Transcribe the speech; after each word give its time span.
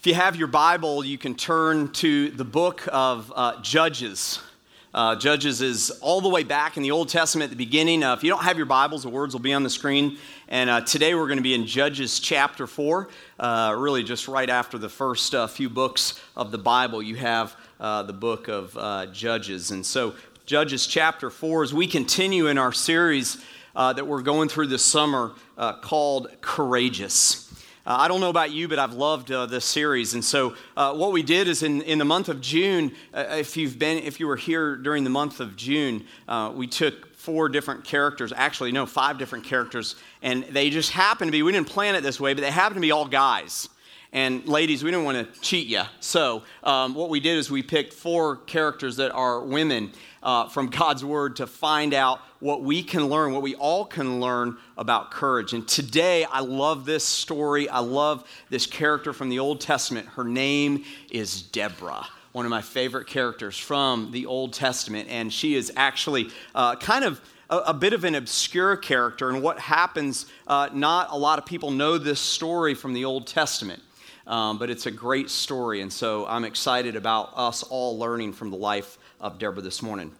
If 0.00 0.06
you 0.06 0.14
have 0.14 0.34
your 0.34 0.48
Bible, 0.48 1.04
you 1.04 1.18
can 1.18 1.34
turn 1.34 1.92
to 1.92 2.30
the 2.30 2.42
book 2.42 2.88
of 2.90 3.30
uh, 3.36 3.60
Judges. 3.60 4.40
Uh, 4.94 5.14
Judges 5.14 5.60
is 5.60 5.90
all 6.00 6.22
the 6.22 6.28
way 6.30 6.42
back 6.42 6.78
in 6.78 6.82
the 6.82 6.90
Old 6.90 7.10
Testament 7.10 7.50
at 7.52 7.58
the 7.58 7.62
beginning. 7.62 8.02
Uh, 8.02 8.14
if 8.14 8.24
you 8.24 8.30
don't 8.30 8.42
have 8.42 8.56
your 8.56 8.64
Bibles, 8.64 9.02
the 9.02 9.10
words 9.10 9.34
will 9.34 9.42
be 9.42 9.52
on 9.52 9.62
the 9.62 9.68
screen. 9.68 10.16
And 10.48 10.70
uh, 10.70 10.80
today 10.80 11.14
we're 11.14 11.26
going 11.26 11.36
to 11.36 11.42
be 11.42 11.52
in 11.52 11.66
Judges 11.66 12.18
chapter 12.18 12.66
4, 12.66 13.10
uh, 13.40 13.74
really 13.76 14.02
just 14.02 14.26
right 14.26 14.48
after 14.48 14.78
the 14.78 14.88
first 14.88 15.34
uh, 15.34 15.46
few 15.46 15.68
books 15.68 16.18
of 16.34 16.50
the 16.50 16.56
Bible. 16.56 17.02
You 17.02 17.16
have 17.16 17.54
the 17.78 18.16
book 18.18 18.48
of 18.48 19.12
Judges. 19.12 19.70
And 19.70 19.84
so, 19.84 20.14
Judges 20.46 20.86
chapter 20.86 21.28
4, 21.28 21.64
as 21.64 21.74
we 21.74 21.86
continue 21.86 22.46
in 22.46 22.56
our 22.56 22.72
series 22.72 23.44
that 23.74 24.06
we're 24.06 24.22
going 24.22 24.48
through 24.48 24.68
this 24.68 24.82
summer 24.82 25.32
called 25.82 26.28
Courageous. 26.40 27.49
Uh, 27.86 27.96
I 27.98 28.08
don't 28.08 28.20
know 28.20 28.28
about 28.28 28.50
you, 28.50 28.68
but 28.68 28.78
I've 28.78 28.92
loved 28.92 29.32
uh, 29.32 29.46
this 29.46 29.64
series. 29.64 30.12
And 30.12 30.22
so, 30.22 30.54
uh, 30.76 30.92
what 30.94 31.12
we 31.12 31.22
did 31.22 31.48
is 31.48 31.62
in, 31.62 31.80
in 31.82 31.98
the 31.98 32.04
month 32.04 32.28
of 32.28 32.42
June, 32.42 32.92
uh, 33.14 33.24
if 33.30 33.56
you've 33.56 33.78
been, 33.78 34.02
if 34.02 34.20
you 34.20 34.26
were 34.26 34.36
here 34.36 34.76
during 34.76 35.02
the 35.02 35.10
month 35.10 35.40
of 35.40 35.56
June, 35.56 36.04
uh, 36.28 36.52
we 36.54 36.66
took 36.66 37.14
four 37.14 37.48
different 37.48 37.84
characters, 37.84 38.34
actually, 38.36 38.70
no, 38.70 38.84
five 38.84 39.16
different 39.16 39.44
characters, 39.44 39.96
and 40.20 40.44
they 40.44 40.68
just 40.68 40.90
happened 40.90 41.28
to 41.28 41.32
be, 41.32 41.42
we 41.42 41.52
didn't 41.52 41.68
plan 41.68 41.94
it 41.94 42.02
this 42.02 42.20
way, 42.20 42.34
but 42.34 42.42
they 42.42 42.50
happened 42.50 42.76
to 42.76 42.80
be 42.82 42.90
all 42.90 43.06
guys. 43.06 43.70
And 44.12 44.46
ladies, 44.46 44.84
we 44.84 44.90
didn't 44.90 45.04
want 45.06 45.34
to 45.34 45.40
cheat 45.40 45.66
you. 45.66 45.82
So, 46.00 46.42
um, 46.64 46.94
what 46.94 47.08
we 47.08 47.20
did 47.20 47.38
is 47.38 47.50
we 47.50 47.62
picked 47.62 47.94
four 47.94 48.36
characters 48.36 48.96
that 48.96 49.12
are 49.12 49.40
women 49.40 49.92
uh, 50.22 50.48
from 50.48 50.68
God's 50.68 51.04
Word 51.04 51.36
to 51.36 51.46
find 51.46 51.94
out 51.94 52.20
what 52.40 52.62
we 52.62 52.82
can 52.82 53.06
learn, 53.06 53.32
what 53.32 53.42
we 53.42 53.54
all 53.54 53.84
can 53.84 54.20
learn 54.20 54.56
about 54.76 55.10
courage. 55.10 55.52
And 55.52 55.66
today, 55.66 56.24
I 56.24 56.40
love 56.40 56.84
this 56.84 57.04
story. 57.04 57.68
I 57.68 57.80
love 57.80 58.28
this 58.48 58.66
character 58.66 59.12
from 59.12 59.28
the 59.28 59.38
Old 59.38 59.60
Testament. 59.60 60.08
Her 60.08 60.24
name 60.24 60.84
is 61.10 61.42
Deborah 61.42 62.06
one 62.32 62.44
of 62.44 62.50
my 62.50 62.62
favorite 62.62 63.06
characters 63.06 63.58
from 63.58 64.10
the 64.12 64.26
Old 64.26 64.52
Testament. 64.52 65.08
And 65.08 65.32
she 65.32 65.54
is 65.54 65.72
actually 65.76 66.30
uh, 66.54 66.76
kind 66.76 67.04
of 67.04 67.20
a, 67.48 67.56
a, 67.58 67.74
bit 67.74 67.92
of 67.92 68.04
an 68.04 68.14
obscure 68.14 68.76
character. 68.76 69.30
And 69.30 69.42
what 69.42 69.58
happens, 69.58 70.26
uh, 70.46 70.68
not 70.72 71.08
a 71.10 71.16
lot 71.16 71.38
of 71.38 71.46
people 71.46 71.70
know 71.70 71.98
this 71.98 72.20
story 72.20 72.74
from 72.74 72.92
the 72.92 73.04
Old 73.04 73.26
Testament. 73.26 73.82
Um, 74.26 74.58
but 74.58 74.70
it's 74.70 74.86
a 74.86 74.92
great 74.92 75.28
story. 75.28 75.80
And 75.80 75.92
so 75.92 76.24
I'm 76.26 76.44
excited 76.44 76.94
about 76.94 77.32
us 77.34 77.64
all 77.64 77.98
learning 77.98 78.32
from 78.32 78.50
the 78.50 78.56
life 78.56 78.96
of 79.20 79.38
Deborah 79.38 79.62
this 79.62 79.82
morning. 79.82 80.12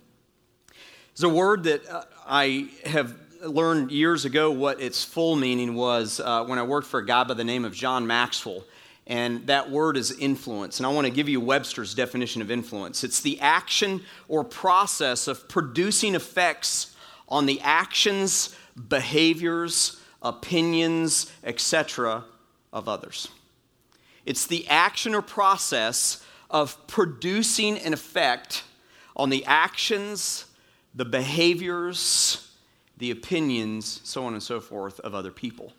It's 1.12 1.22
a 1.22 1.28
word 1.28 1.64
that 1.64 1.88
uh, 1.88 2.04
I 2.26 2.68
have 2.84 3.14
learned 3.42 3.90
years 3.90 4.24
ago 4.24 4.50
what 4.50 4.80
its 4.80 5.02
full 5.02 5.36
meaning 5.36 5.74
was 5.74 6.20
uh, 6.20 6.44
when 6.44 6.58
I 6.58 6.62
worked 6.62 6.86
for 6.86 7.00
a 7.00 7.06
guy 7.06 7.24
by 7.24 7.34
the 7.34 7.44
name 7.44 7.64
of 7.64 7.74
John 7.74 8.06
Maxwell. 8.06 8.64
And 9.06 9.46
that 9.46 9.70
word 9.70 9.96
is 9.96 10.16
influence. 10.18 10.78
And 10.78 10.86
I 10.86 10.90
want 10.90 11.06
to 11.06 11.12
give 11.12 11.28
you 11.28 11.40
Webster's 11.40 11.94
definition 11.94 12.42
of 12.42 12.50
influence 12.50 13.02
it's 13.02 13.20
the 13.20 13.40
action 13.40 14.02
or 14.28 14.44
process 14.44 15.26
of 15.26 15.48
producing 15.48 16.14
effects 16.14 16.94
on 17.28 17.46
the 17.46 17.60
actions, 17.60 18.54
behaviors, 18.88 20.00
opinions, 20.22 21.32
etc. 21.42 22.24
of 22.72 22.88
others. 22.88 23.28
It's 24.26 24.46
the 24.46 24.68
action 24.68 25.14
or 25.14 25.22
process 25.22 26.24
of 26.50 26.86
producing 26.86 27.78
an 27.78 27.92
effect 27.92 28.64
on 29.16 29.30
the 29.30 29.44
actions, 29.44 30.46
the 30.94 31.04
behaviors, 31.04 32.52
the 32.98 33.10
opinions, 33.10 34.00
so 34.04 34.24
on 34.24 34.34
and 34.34 34.42
so 34.42 34.60
forth, 34.60 35.00
of 35.00 35.14
other 35.14 35.30
people. 35.30 35.72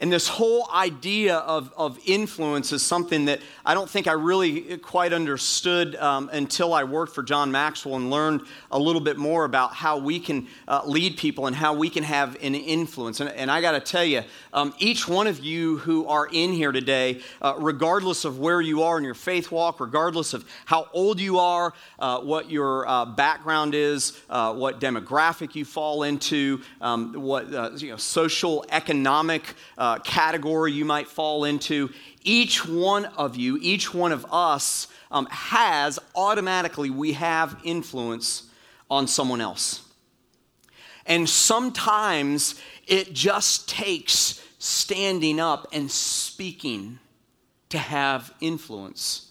And 0.00 0.12
this 0.12 0.28
whole 0.28 0.68
idea 0.72 1.38
of, 1.38 1.72
of 1.76 1.98
influence 2.06 2.70
is 2.70 2.86
something 2.86 3.24
that 3.24 3.40
I 3.66 3.74
don't 3.74 3.90
think 3.90 4.06
I 4.06 4.12
really 4.12 4.78
quite 4.78 5.12
understood 5.12 5.96
um, 5.96 6.30
until 6.32 6.72
I 6.72 6.84
worked 6.84 7.16
for 7.16 7.24
John 7.24 7.50
Maxwell 7.50 7.96
and 7.96 8.08
learned 8.08 8.42
a 8.70 8.78
little 8.78 9.00
bit 9.00 9.16
more 9.16 9.44
about 9.44 9.74
how 9.74 9.98
we 9.98 10.20
can 10.20 10.46
uh, 10.68 10.82
lead 10.86 11.16
people 11.16 11.48
and 11.48 11.56
how 11.56 11.74
we 11.74 11.90
can 11.90 12.04
have 12.04 12.36
an 12.40 12.54
influence. 12.54 13.18
And, 13.18 13.28
and 13.30 13.50
I 13.50 13.60
got 13.60 13.72
to 13.72 13.80
tell 13.80 14.04
you, 14.04 14.22
um, 14.52 14.72
each 14.78 15.08
one 15.08 15.26
of 15.26 15.40
you 15.40 15.78
who 15.78 16.06
are 16.06 16.28
in 16.30 16.52
here 16.52 16.70
today, 16.70 17.20
uh, 17.42 17.56
regardless 17.58 18.24
of 18.24 18.38
where 18.38 18.60
you 18.60 18.84
are 18.84 18.98
in 18.98 19.04
your 19.04 19.14
faith 19.14 19.50
walk, 19.50 19.80
regardless 19.80 20.32
of 20.32 20.44
how 20.64 20.88
old 20.92 21.18
you 21.18 21.40
are, 21.40 21.74
uh, 21.98 22.20
what 22.20 22.48
your 22.48 22.86
uh, 22.86 23.04
background 23.04 23.74
is, 23.74 24.16
uh, 24.30 24.54
what 24.54 24.80
demographic 24.80 25.56
you 25.56 25.64
fall 25.64 26.04
into, 26.04 26.60
um, 26.80 27.14
what 27.14 27.52
uh, 27.52 27.70
you 27.76 27.90
know, 27.90 27.96
social, 27.96 28.64
economic, 28.70 29.42
uh, 29.76 29.87
category 30.04 30.72
you 30.72 30.84
might 30.84 31.08
fall 31.08 31.44
into, 31.44 31.90
each 32.22 32.66
one 32.66 33.06
of 33.06 33.36
you, 33.36 33.58
each 33.60 33.94
one 33.94 34.12
of 34.12 34.26
us 34.32 34.88
um, 35.10 35.26
has 35.30 35.98
automatically, 36.14 36.90
we 36.90 37.12
have 37.14 37.58
influence 37.64 38.44
on 38.90 39.06
someone 39.06 39.40
else. 39.40 39.82
And 41.06 41.28
sometimes 41.28 42.60
it 42.86 43.14
just 43.14 43.68
takes 43.68 44.44
standing 44.58 45.40
up 45.40 45.68
and 45.72 45.90
speaking 45.90 46.98
to 47.70 47.78
have 47.78 48.32
influence 48.40 49.27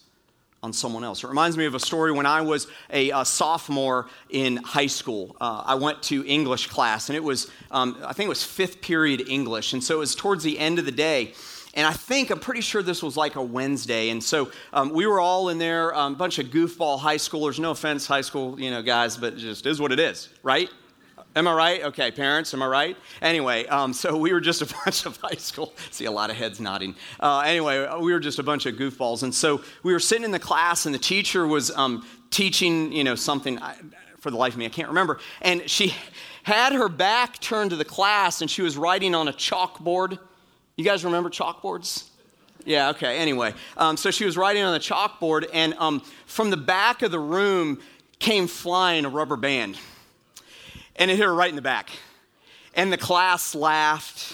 on 0.64 0.74
someone 0.74 1.04
else. 1.04 1.24
It 1.24 1.28
reminds 1.28 1.58
me 1.58 1.66
of 1.66 1.76
a 1.76 1.80
story 1.80 2.12
when 2.12 2.26
I 2.26 2.42
was 2.42 2.68
a, 2.90 3.12
a 3.12 3.24
sophomore 3.24 4.08
in 4.30 4.58
high 4.58 4.88
school. 4.88 5.36
Uh, 5.40 5.64
I 5.66 5.76
went 5.76 6.02
to 6.04 6.26
English 6.26 6.68
class, 6.68 7.10
and 7.10 7.16
it 7.16 7.24
was, 7.24 7.50
um, 7.72 7.98
I 8.04 8.14
think 8.14 8.26
it 8.26 8.30
was 8.30 8.44
fifth 8.44 8.82
period 8.82 9.30
English. 9.30 9.74
And 9.74 9.84
so 9.84 9.96
it 9.96 10.00
was 10.00 10.16
towards 10.16 10.44
the 10.44 10.58
end 10.58 10.80
of 10.80 10.86
the 10.86 10.92
day. 10.92 11.34
And 11.74 11.86
I 11.86 11.94
think, 11.94 12.32
I'm 12.32 12.40
pretty 12.40 12.62
sure 12.62 12.82
this 12.82 13.04
was 13.04 13.16
like 13.16 13.36
a 13.36 13.42
Wednesday. 13.42 14.10
And 14.10 14.24
so 14.24 14.52
um, 14.74 14.90
we 14.90 15.06
were 15.06 15.20
all 15.20 15.50
in 15.50 15.60
there, 15.60 15.92
a 15.92 16.00
um, 16.00 16.16
bunch 16.16 16.40
of 16.40 16.48
goofball 16.48 17.00
high 17.00 17.18
schoolers. 17.18 17.60
No 17.60 17.70
offense, 17.70 18.08
high 18.08 18.22
school, 18.22 18.60
you 18.60 18.72
know, 18.72 18.82
guys, 18.82 19.16
but 19.16 19.34
it 19.34 19.38
just 19.38 19.68
is 19.68 19.80
what 19.80 19.92
it 19.92 20.00
is, 20.00 20.30
right? 20.42 20.72
Am 21.36 21.48
I 21.48 21.54
right? 21.54 21.84
Okay, 21.84 22.10
parents, 22.10 22.54
am 22.54 22.64
I 22.64 22.68
right? 22.68 22.98
Anyway, 23.22 23.68
um, 23.68 23.94
so 23.94 24.18
we 24.18 24.34
were 24.34 24.42
just 24.42 24.62
a 24.64 24.66
bunch 24.86 25.06
of 25.06 25.18
high 25.18 25.36
school. 25.36 25.74
See 25.92 26.06
a 26.06 26.12
lot 26.12 26.30
of 26.30 26.36
heads 26.36 26.60
nodding. 26.60 26.96
Uh, 27.20 27.40
anyway, 27.42 27.88
we 28.00 28.12
were 28.12 28.20
just 28.20 28.40
a 28.40 28.44
bunch 28.44 28.66
of 28.66 28.76
goofballs, 28.76 29.22
and 29.22 29.34
so 29.34 29.62
we 29.84 29.94
were 29.94 30.00
sitting 30.00 30.24
in 30.24 30.32
the 30.32 30.40
class, 30.40 30.88
and 30.88 30.96
the 30.96 31.00
teacher 31.00 31.46
was 31.46 31.70
um, 31.72 32.08
teaching, 32.32 32.92
you 32.92 33.04
know, 33.04 33.16
something. 33.16 33.60
I, 33.60 33.76
for 34.20 34.32
the 34.32 34.38
life 34.38 34.54
of 34.54 34.60
me, 34.60 34.66
I 34.66 34.70
can't 34.70 34.88
remember. 34.88 35.20
And 35.42 35.70
she 35.70 35.94
had 36.42 36.74
her 36.74 36.90
back 36.90 37.40
turned 37.40 37.70
to 37.70 37.76
the 37.76 37.86
class, 37.86 38.42
and 38.42 38.50
she 38.50 38.64
was 38.64 38.76
writing 38.76 39.14
on 39.14 39.28
a 39.28 39.34
chalkboard. 39.34 40.18
You 40.76 40.84
guys 40.84 41.06
remember 41.06 41.30
chalkboards? 41.30 42.10
Yeah, 42.66 42.90
okay. 42.90 43.20
Anyway, 43.20 43.54
um, 43.78 43.96
so 43.96 44.12
she 44.12 44.26
was 44.26 44.36
writing 44.38 44.64
on 44.64 44.74
the 44.74 44.80
chalkboard, 44.80 45.48
and 45.54 45.76
um, 45.76 46.02
from 46.26 46.50
the 46.50 46.58
back 46.58 47.04
of 47.04 47.12
the 47.12 47.20
room 47.20 47.80
came 48.20 48.48
flying 48.48 49.06
a 49.06 49.10
rubber 49.10 49.36
band 49.36 49.78
and 50.98 51.12
it 51.12 51.18
hit 51.18 51.26
her 51.26 51.34
right 51.34 51.50
in 51.50 51.56
the 51.56 51.62
back. 51.62 51.90
And 52.74 52.92
the 52.92 52.98
class 52.98 53.56
laughed, 53.56 54.34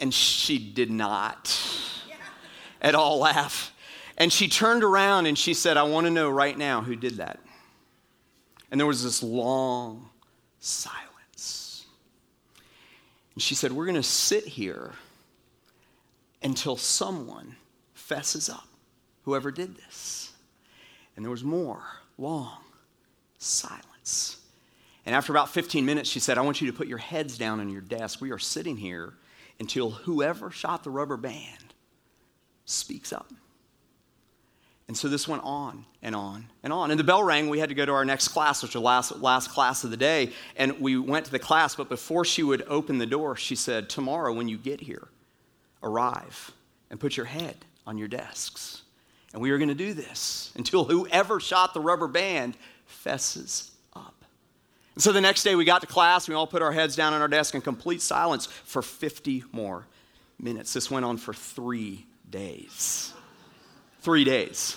and 0.00 0.12
she 0.12 0.58
did 0.58 0.90
not 0.90 1.58
at 2.80 2.94
all 2.94 3.18
laugh. 3.18 3.72
And 4.18 4.32
she 4.32 4.48
turned 4.48 4.84
around 4.84 5.26
and 5.26 5.38
she 5.38 5.54
said, 5.54 5.76
I 5.76 5.84
want 5.84 6.06
to 6.06 6.10
know 6.10 6.28
right 6.28 6.56
now 6.56 6.82
who 6.82 6.96
did 6.96 7.16
that. 7.16 7.40
And 8.70 8.78
there 8.78 8.86
was 8.86 9.02
this 9.02 9.22
long 9.22 10.08
silence. 10.60 11.86
And 13.34 13.42
she 13.42 13.54
said, 13.54 13.72
We're 13.72 13.86
going 13.86 13.96
to 13.96 14.02
sit 14.02 14.44
here 14.44 14.92
until 16.42 16.76
someone 16.76 17.56
fesses 17.94 18.48
up, 18.48 18.66
whoever 19.24 19.50
did 19.50 19.76
this. 19.76 20.32
And 21.16 21.24
there 21.24 21.30
was 21.30 21.44
more 21.44 21.82
long 22.18 22.58
silence. 23.38 24.41
And 25.04 25.14
after 25.14 25.32
about 25.32 25.50
15 25.50 25.84
minutes, 25.84 26.08
she 26.08 26.20
said, 26.20 26.38
I 26.38 26.42
want 26.42 26.60
you 26.60 26.70
to 26.70 26.76
put 26.76 26.86
your 26.86 26.98
heads 26.98 27.36
down 27.36 27.60
on 27.60 27.68
your 27.68 27.80
desk. 27.80 28.20
We 28.20 28.30
are 28.30 28.38
sitting 28.38 28.76
here 28.76 29.14
until 29.58 29.90
whoever 29.90 30.50
shot 30.50 30.84
the 30.84 30.90
rubber 30.90 31.16
band 31.16 31.74
speaks 32.64 33.12
up. 33.12 33.32
And 34.88 34.96
so 34.96 35.08
this 35.08 35.26
went 35.26 35.42
on 35.44 35.86
and 36.02 36.14
on 36.14 36.46
and 36.62 36.72
on. 36.72 36.90
And 36.90 37.00
the 37.00 37.04
bell 37.04 37.22
rang. 37.22 37.48
We 37.48 37.58
had 37.58 37.70
to 37.70 37.74
go 37.74 37.86
to 37.86 37.92
our 37.92 38.04
next 38.04 38.28
class, 38.28 38.62
which 38.62 38.74
was 38.74 38.80
the 38.82 38.86
last, 38.86 39.16
last 39.20 39.50
class 39.50 39.84
of 39.84 39.90
the 39.90 39.96
day. 39.96 40.32
And 40.56 40.80
we 40.80 40.98
went 40.98 41.24
to 41.26 41.32
the 41.32 41.38
class. 41.38 41.74
But 41.74 41.88
before 41.88 42.24
she 42.24 42.42
would 42.42 42.62
open 42.68 42.98
the 42.98 43.06
door, 43.06 43.36
she 43.36 43.56
said, 43.56 43.88
Tomorrow, 43.88 44.34
when 44.34 44.48
you 44.48 44.58
get 44.58 44.80
here, 44.80 45.08
arrive 45.82 46.52
and 46.90 47.00
put 47.00 47.16
your 47.16 47.26
head 47.26 47.56
on 47.86 47.98
your 47.98 48.08
desks. 48.08 48.82
And 49.32 49.40
we 49.40 49.50
are 49.50 49.58
going 49.58 49.68
to 49.68 49.74
do 49.74 49.94
this 49.94 50.52
until 50.56 50.84
whoever 50.84 51.40
shot 51.40 51.74
the 51.74 51.80
rubber 51.80 52.08
band 52.08 52.56
fesses 52.84 53.71
so 54.98 55.12
the 55.12 55.20
next 55.20 55.42
day 55.42 55.54
we 55.54 55.64
got 55.64 55.80
to 55.80 55.86
class, 55.86 56.28
we 56.28 56.34
all 56.34 56.46
put 56.46 56.62
our 56.62 56.72
heads 56.72 56.96
down 56.96 57.14
on 57.14 57.20
our 57.22 57.28
desk 57.28 57.54
in 57.54 57.60
complete 57.60 58.02
silence 58.02 58.46
for 58.46 58.82
50 58.82 59.44
more 59.52 59.86
minutes. 60.38 60.72
This 60.72 60.90
went 60.90 61.04
on 61.04 61.16
for 61.16 61.32
three 61.32 62.06
days. 62.28 63.12
Three 64.00 64.24
days. 64.24 64.76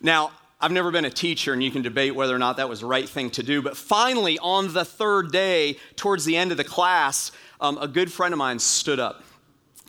Now, 0.00 0.32
I've 0.60 0.72
never 0.72 0.92
been 0.92 1.04
a 1.04 1.10
teacher, 1.10 1.52
and 1.52 1.62
you 1.62 1.72
can 1.72 1.82
debate 1.82 2.14
whether 2.14 2.34
or 2.34 2.38
not 2.38 2.56
that 2.58 2.68
was 2.68 2.80
the 2.80 2.86
right 2.86 3.08
thing 3.08 3.30
to 3.30 3.42
do, 3.42 3.62
but 3.62 3.76
finally, 3.76 4.38
on 4.38 4.72
the 4.72 4.84
third 4.84 5.32
day, 5.32 5.76
towards 5.96 6.24
the 6.24 6.36
end 6.36 6.52
of 6.52 6.56
the 6.56 6.64
class, 6.64 7.32
um, 7.60 7.78
a 7.78 7.88
good 7.88 8.12
friend 8.12 8.32
of 8.32 8.38
mine 8.38 8.58
stood 8.60 9.00
up 9.00 9.24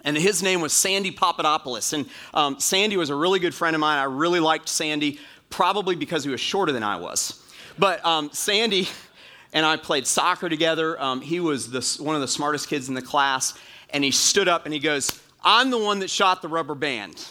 And 0.03 0.17
his 0.17 0.43
name 0.43 0.59
was 0.59 0.73
Sandy 0.73 1.11
Papadopoulos. 1.11 1.93
And 1.93 2.09
um, 2.33 2.59
Sandy 2.59 2.97
was 2.97 3.09
a 3.09 3.15
really 3.15 3.39
good 3.39 3.53
friend 3.53 3.75
of 3.75 3.79
mine. 3.79 3.99
I 3.99 4.03
really 4.03 4.41
liked 4.41 4.67
Sandy, 4.67 5.19
probably 5.49 5.95
because 5.95 6.25
he 6.25 6.29
was 6.29 6.41
shorter 6.41 6.73
than 6.73 6.83
I 6.83 6.97
was. 6.97 7.41
But 7.79 8.03
um, 8.05 8.29
Sandy 8.33 8.89
and 9.53 9.65
I 9.65 9.77
played 9.77 10.07
soccer 10.07 10.49
together. 10.49 10.99
Um, 11.01 11.21
he 11.21 11.39
was 11.39 11.69
the, 11.71 12.03
one 12.03 12.15
of 12.15 12.21
the 12.21 12.27
smartest 12.27 12.67
kids 12.67 12.89
in 12.89 12.95
the 12.95 13.01
class. 13.01 13.53
And 13.91 14.03
he 14.03 14.11
stood 14.11 14.47
up 14.47 14.65
and 14.65 14.73
he 14.73 14.79
goes, 14.79 15.21
I'm 15.43 15.69
the 15.69 15.77
one 15.77 15.99
that 15.99 16.09
shot 16.09 16.41
the 16.41 16.47
rubber 16.47 16.75
band. 16.75 17.23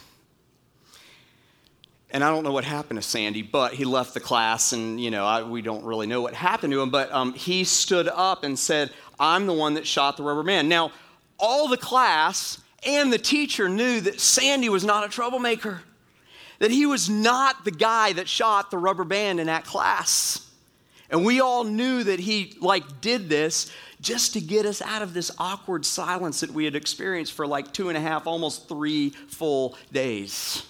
And 2.13 2.23
I 2.23 2.31
don't 2.31 2.45
know 2.45 2.53
what 2.53 2.65
happened 2.65 3.01
to 3.01 3.03
Sandy, 3.03 3.41
but 3.41 3.73
he 3.73 3.87
left 3.87 4.13
the 4.13 4.21
class, 4.21 4.75
and 4.75 5.01
you 5.01 5.11
know 5.11 5.25
I, 5.25 5.43
we 5.45 5.63
don't 5.63 5.83
really 5.83 6.07
know 6.07 6.21
what 6.21 6.35
happened 6.35 6.71
to 6.75 6.83
him. 6.83 6.91
But 6.91 7.11
um, 7.11 7.33
he 7.33 7.65
stood 7.65 8.07
up 8.07 8.45
and 8.45 8.59
said, 8.59 8.91
"I'm 9.19 9.47
the 9.47 9.55
one 9.55 9.75
that 9.75 9.87
shot 9.87 10.19
the 10.19 10.23
rubber 10.23 10.43
band." 10.43 10.69
Now, 10.69 10.93
all 11.39 11.69
the 11.69 11.79
class 11.79 12.61
and 12.85 13.11
the 13.11 13.19
teacher 13.19 13.67
knew 13.67 14.03
that 14.03 14.21
Sandy 14.21 14.69
was 14.69 14.85
not 14.85 15.07
a 15.07 15.09
troublemaker, 15.09 15.81
that 16.59 16.71
he 16.71 16.85
was 16.85 17.09
not 17.09 17.65
the 17.65 17.71
guy 17.71 18.13
that 18.13 18.29
shot 18.29 18.71
the 18.71 18.77
rubber 18.77 19.05
band 19.05 19.41
in 19.41 19.47
that 19.47 19.65
class. 19.65 20.52
And 21.13 21.27
we 21.27 21.41
all 21.41 21.63
knew 21.63 22.03
that 22.05 22.19
he 22.19 22.57
like 22.61 23.03
did 23.03 23.29
this 23.29 23.71
just 24.01 24.33
to 24.33 24.41
get 24.41 24.65
us 24.65 24.81
out 24.81 25.03
of 25.03 25.13
this 25.13 25.31
awkward 25.39 25.85
silence 25.85 26.41
that 26.41 26.51
we 26.51 26.65
had 26.65 26.75
experienced 26.75 27.35
for 27.35 27.47
like 27.47 27.73
two 27.73 27.91
and 27.91 27.99
a 27.99 28.01
half, 28.01 28.27
almost 28.27 28.67
three 28.67 29.11
full 29.11 29.77
days. 29.93 30.65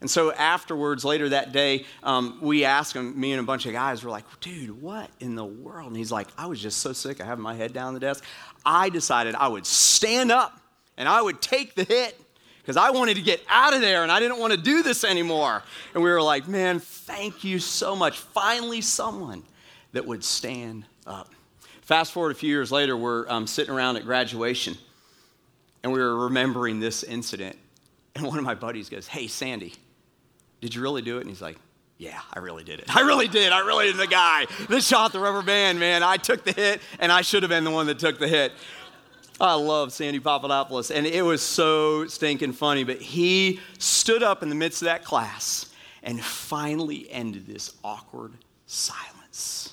And 0.00 0.08
so 0.08 0.32
afterwards, 0.32 1.04
later 1.04 1.28
that 1.30 1.52
day, 1.52 1.84
um, 2.02 2.38
we 2.40 2.64
asked 2.64 2.94
him, 2.94 3.18
me 3.18 3.32
and 3.32 3.40
a 3.40 3.44
bunch 3.44 3.66
of 3.66 3.72
guys 3.72 4.02
were 4.04 4.10
like, 4.10 4.24
dude, 4.40 4.80
what 4.80 5.10
in 5.20 5.34
the 5.34 5.44
world? 5.44 5.88
And 5.88 5.96
he's 5.96 6.12
like, 6.12 6.28
I 6.38 6.46
was 6.46 6.60
just 6.60 6.78
so 6.78 6.92
sick 6.92 7.20
I 7.20 7.24
have 7.24 7.38
my 7.38 7.54
head 7.54 7.72
down 7.72 7.94
the 7.94 8.00
desk. 8.00 8.24
I 8.64 8.88
decided 8.88 9.34
I 9.34 9.48
would 9.48 9.66
stand 9.66 10.30
up 10.30 10.60
and 10.96 11.08
I 11.08 11.20
would 11.20 11.42
take 11.42 11.74
the 11.74 11.84
hit 11.84 12.20
because 12.60 12.76
I 12.76 12.90
wanted 12.90 13.16
to 13.16 13.22
get 13.22 13.42
out 13.48 13.74
of 13.74 13.80
there 13.80 14.04
and 14.04 14.12
I 14.12 14.20
didn't 14.20 14.38
want 14.38 14.52
to 14.52 14.60
do 14.60 14.82
this 14.84 15.02
anymore. 15.02 15.62
And 15.94 16.02
we 16.02 16.10
were 16.10 16.22
like, 16.22 16.46
man, 16.46 16.78
thank 16.78 17.42
you 17.42 17.58
so 17.58 17.96
much. 17.96 18.18
Finally, 18.18 18.80
someone 18.80 19.42
that 19.92 20.06
would 20.06 20.24
stand 20.24 20.84
up. 21.06 21.30
Fast 21.82 22.12
forward 22.12 22.32
a 22.32 22.34
few 22.34 22.48
years 22.48 22.72
later, 22.72 22.96
we're 22.96 23.28
um, 23.28 23.46
sitting 23.46 23.74
around 23.74 23.96
at 23.96 24.04
graduation 24.04 24.76
and 25.82 25.92
we 25.92 26.00
were 26.00 26.16
remembering 26.24 26.80
this 26.80 27.02
incident. 27.02 27.56
And 28.14 28.26
one 28.26 28.38
of 28.38 28.44
my 28.44 28.54
buddies 28.54 28.88
goes, 28.88 29.06
Hey, 29.06 29.26
Sandy, 29.26 29.74
did 30.60 30.74
you 30.74 30.82
really 30.82 31.02
do 31.02 31.18
it? 31.18 31.22
And 31.22 31.28
he's 31.28 31.42
like, 31.42 31.56
Yeah, 31.98 32.20
I 32.32 32.38
really 32.38 32.64
did 32.64 32.80
it. 32.80 32.94
I 32.96 33.00
really 33.00 33.28
did. 33.28 33.52
I 33.52 33.60
really 33.60 33.86
did 33.86 33.96
the 33.96 34.06
guy 34.06 34.46
that 34.68 34.82
shot 34.82 35.12
the 35.12 35.20
rubber 35.20 35.42
band, 35.42 35.80
man. 35.80 36.02
I 36.02 36.16
took 36.16 36.44
the 36.44 36.52
hit, 36.52 36.80
and 36.98 37.10
I 37.10 37.22
should 37.22 37.42
have 37.42 37.50
been 37.50 37.64
the 37.64 37.70
one 37.70 37.86
that 37.86 37.98
took 37.98 38.18
the 38.18 38.28
hit. 38.28 38.52
I 39.40 39.54
love 39.54 39.92
Sandy 39.92 40.20
Papadopoulos, 40.20 40.90
and 40.90 41.04
it 41.06 41.22
was 41.22 41.42
so 41.42 42.06
stinking 42.06 42.52
funny. 42.52 42.84
But 42.84 43.00
he 43.00 43.60
stood 43.78 44.22
up 44.22 44.42
in 44.42 44.48
the 44.48 44.54
midst 44.54 44.82
of 44.82 44.86
that 44.86 45.04
class 45.04 45.66
and 46.02 46.22
finally 46.22 47.10
ended 47.10 47.46
this 47.46 47.74
awkward 47.82 48.34
silence. 48.66 49.71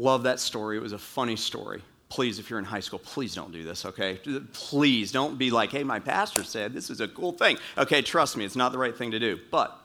Love 0.00 0.24
that 0.24 0.40
story. 0.40 0.76
It 0.76 0.82
was 0.82 0.92
a 0.92 0.98
funny 0.98 1.36
story 1.36 1.82
please, 2.10 2.40
if 2.40 2.50
you're 2.50 2.58
in 2.58 2.64
high 2.64 2.80
school, 2.80 2.98
please 2.98 3.34
don't 3.34 3.52
do 3.52 3.64
this, 3.64 3.86
okay? 3.86 4.18
Please 4.52 5.12
don't 5.12 5.38
be 5.38 5.50
like, 5.50 5.70
hey, 5.70 5.84
my 5.84 6.00
pastor 6.00 6.42
said 6.42 6.74
this 6.74 6.90
is 6.90 7.00
a 7.00 7.08
cool 7.08 7.32
thing. 7.32 7.56
Okay, 7.78 8.02
trust 8.02 8.36
me, 8.36 8.44
it's 8.44 8.56
not 8.56 8.72
the 8.72 8.78
right 8.78 8.96
thing 8.96 9.12
to 9.12 9.20
do. 9.20 9.38
But 9.50 9.78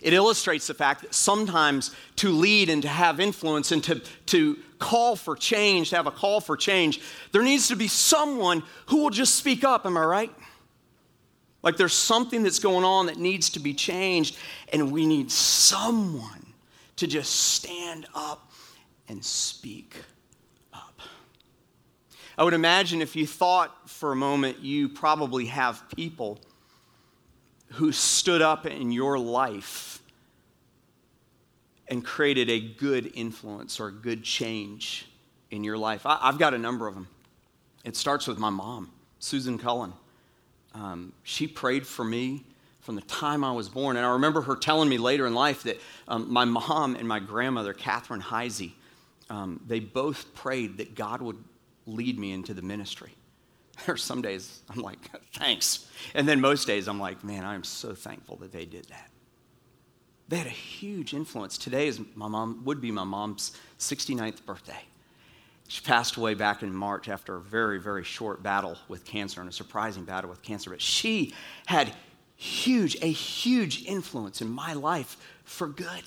it 0.00 0.14
illustrates 0.14 0.68
the 0.68 0.74
fact 0.74 1.02
that 1.02 1.12
sometimes 1.12 1.94
to 2.16 2.30
lead 2.30 2.70
and 2.70 2.80
to 2.82 2.88
have 2.88 3.18
influence 3.18 3.72
and 3.72 3.82
to, 3.84 4.00
to 4.26 4.56
call 4.78 5.16
for 5.16 5.34
change, 5.34 5.90
to 5.90 5.96
have 5.96 6.06
a 6.06 6.12
call 6.12 6.40
for 6.40 6.56
change, 6.56 7.00
there 7.32 7.42
needs 7.42 7.66
to 7.68 7.76
be 7.76 7.88
someone 7.88 8.62
who 8.86 8.98
will 8.98 9.10
just 9.10 9.34
speak 9.34 9.64
up, 9.64 9.84
am 9.86 9.96
I 9.96 10.04
right? 10.04 10.34
Like 11.62 11.76
there's 11.76 11.94
something 11.94 12.44
that's 12.44 12.60
going 12.60 12.84
on 12.84 13.06
that 13.06 13.18
needs 13.18 13.50
to 13.50 13.58
be 13.58 13.74
changed, 13.74 14.36
and 14.72 14.92
we 14.92 15.04
need 15.04 15.32
someone 15.32 16.46
to 16.96 17.08
just 17.08 17.32
stand 17.34 18.06
up 18.14 18.52
and 19.08 19.24
speak 19.24 19.96
up. 20.72 21.00
I 22.36 22.44
would 22.44 22.54
imagine 22.54 23.02
if 23.02 23.14
you 23.16 23.26
thought 23.26 23.88
for 23.88 24.12
a 24.12 24.16
moment, 24.16 24.60
you 24.60 24.88
probably 24.88 25.46
have 25.46 25.84
people 25.94 26.40
who 27.72 27.92
stood 27.92 28.42
up 28.42 28.66
in 28.66 28.92
your 28.92 29.18
life 29.18 30.00
and 31.88 32.04
created 32.04 32.48
a 32.48 32.60
good 32.60 33.12
influence 33.14 33.78
or 33.78 33.88
a 33.88 33.92
good 33.92 34.22
change 34.22 35.06
in 35.50 35.64
your 35.64 35.76
life. 35.76 36.06
I, 36.06 36.18
have 36.26 36.38
got 36.38 36.54
a 36.54 36.58
number 36.58 36.86
of 36.86 36.94
them. 36.94 37.08
It 37.84 37.96
starts 37.96 38.26
with 38.26 38.38
my 38.38 38.50
mom, 38.50 38.90
Susan 39.18 39.58
Cullen. 39.58 39.92
Um, 40.74 41.12
she 41.22 41.46
prayed 41.46 41.86
for 41.86 42.04
me 42.04 42.44
from 42.80 42.96
the 42.96 43.02
time 43.02 43.44
I 43.44 43.52
was 43.52 43.68
born. 43.68 43.96
And 43.96 44.04
I 44.04 44.12
remember 44.12 44.42
her 44.42 44.56
telling 44.56 44.88
me 44.88 44.98
later 44.98 45.26
in 45.26 45.34
life 45.34 45.62
that 45.62 45.80
um, 46.08 46.32
my 46.32 46.44
mom 46.44 46.96
and 46.96 47.06
my 47.06 47.18
grandmother, 47.18 47.72
Catherine 47.72 48.20
Heisey, 48.20 48.72
um, 49.34 49.60
they 49.66 49.80
both 49.80 50.32
prayed 50.34 50.78
that 50.78 50.94
God 50.94 51.20
would 51.20 51.42
lead 51.86 52.18
me 52.18 52.32
into 52.32 52.54
the 52.54 52.62
ministry. 52.62 53.12
There 53.86 53.96
are 53.96 53.98
some 53.98 54.22
days 54.22 54.60
I'm 54.70 54.82
like, 54.82 54.98
thanks. 55.32 55.88
And 56.14 56.28
then 56.28 56.40
most 56.40 56.68
days 56.68 56.86
I'm 56.86 57.00
like, 57.00 57.24
man, 57.24 57.44
I'm 57.44 57.64
so 57.64 57.92
thankful 57.92 58.36
that 58.36 58.52
they 58.52 58.64
did 58.64 58.84
that. 58.84 59.10
They 60.28 60.36
had 60.36 60.46
a 60.46 60.50
huge 60.50 61.12
influence. 61.12 61.58
Today 61.58 61.88
is 61.88 62.00
my 62.14 62.28
mom, 62.28 62.64
would 62.64 62.80
be 62.80 62.92
my 62.92 63.02
mom's 63.02 63.58
69th 63.80 64.46
birthday. 64.46 64.84
She 65.66 65.82
passed 65.82 66.14
away 66.14 66.34
back 66.34 66.62
in 66.62 66.72
March 66.72 67.08
after 67.08 67.34
a 67.34 67.40
very, 67.40 67.80
very 67.80 68.04
short 68.04 68.44
battle 68.44 68.78
with 68.86 69.04
cancer 69.04 69.40
and 69.40 69.50
a 69.50 69.52
surprising 69.52 70.04
battle 70.04 70.30
with 70.30 70.42
cancer. 70.42 70.70
But 70.70 70.80
she 70.80 71.34
had 71.66 71.92
huge, 72.36 72.96
a 73.02 73.10
huge 73.10 73.84
influence 73.86 74.40
in 74.40 74.48
my 74.48 74.74
life 74.74 75.16
for 75.42 75.66
good. 75.66 76.04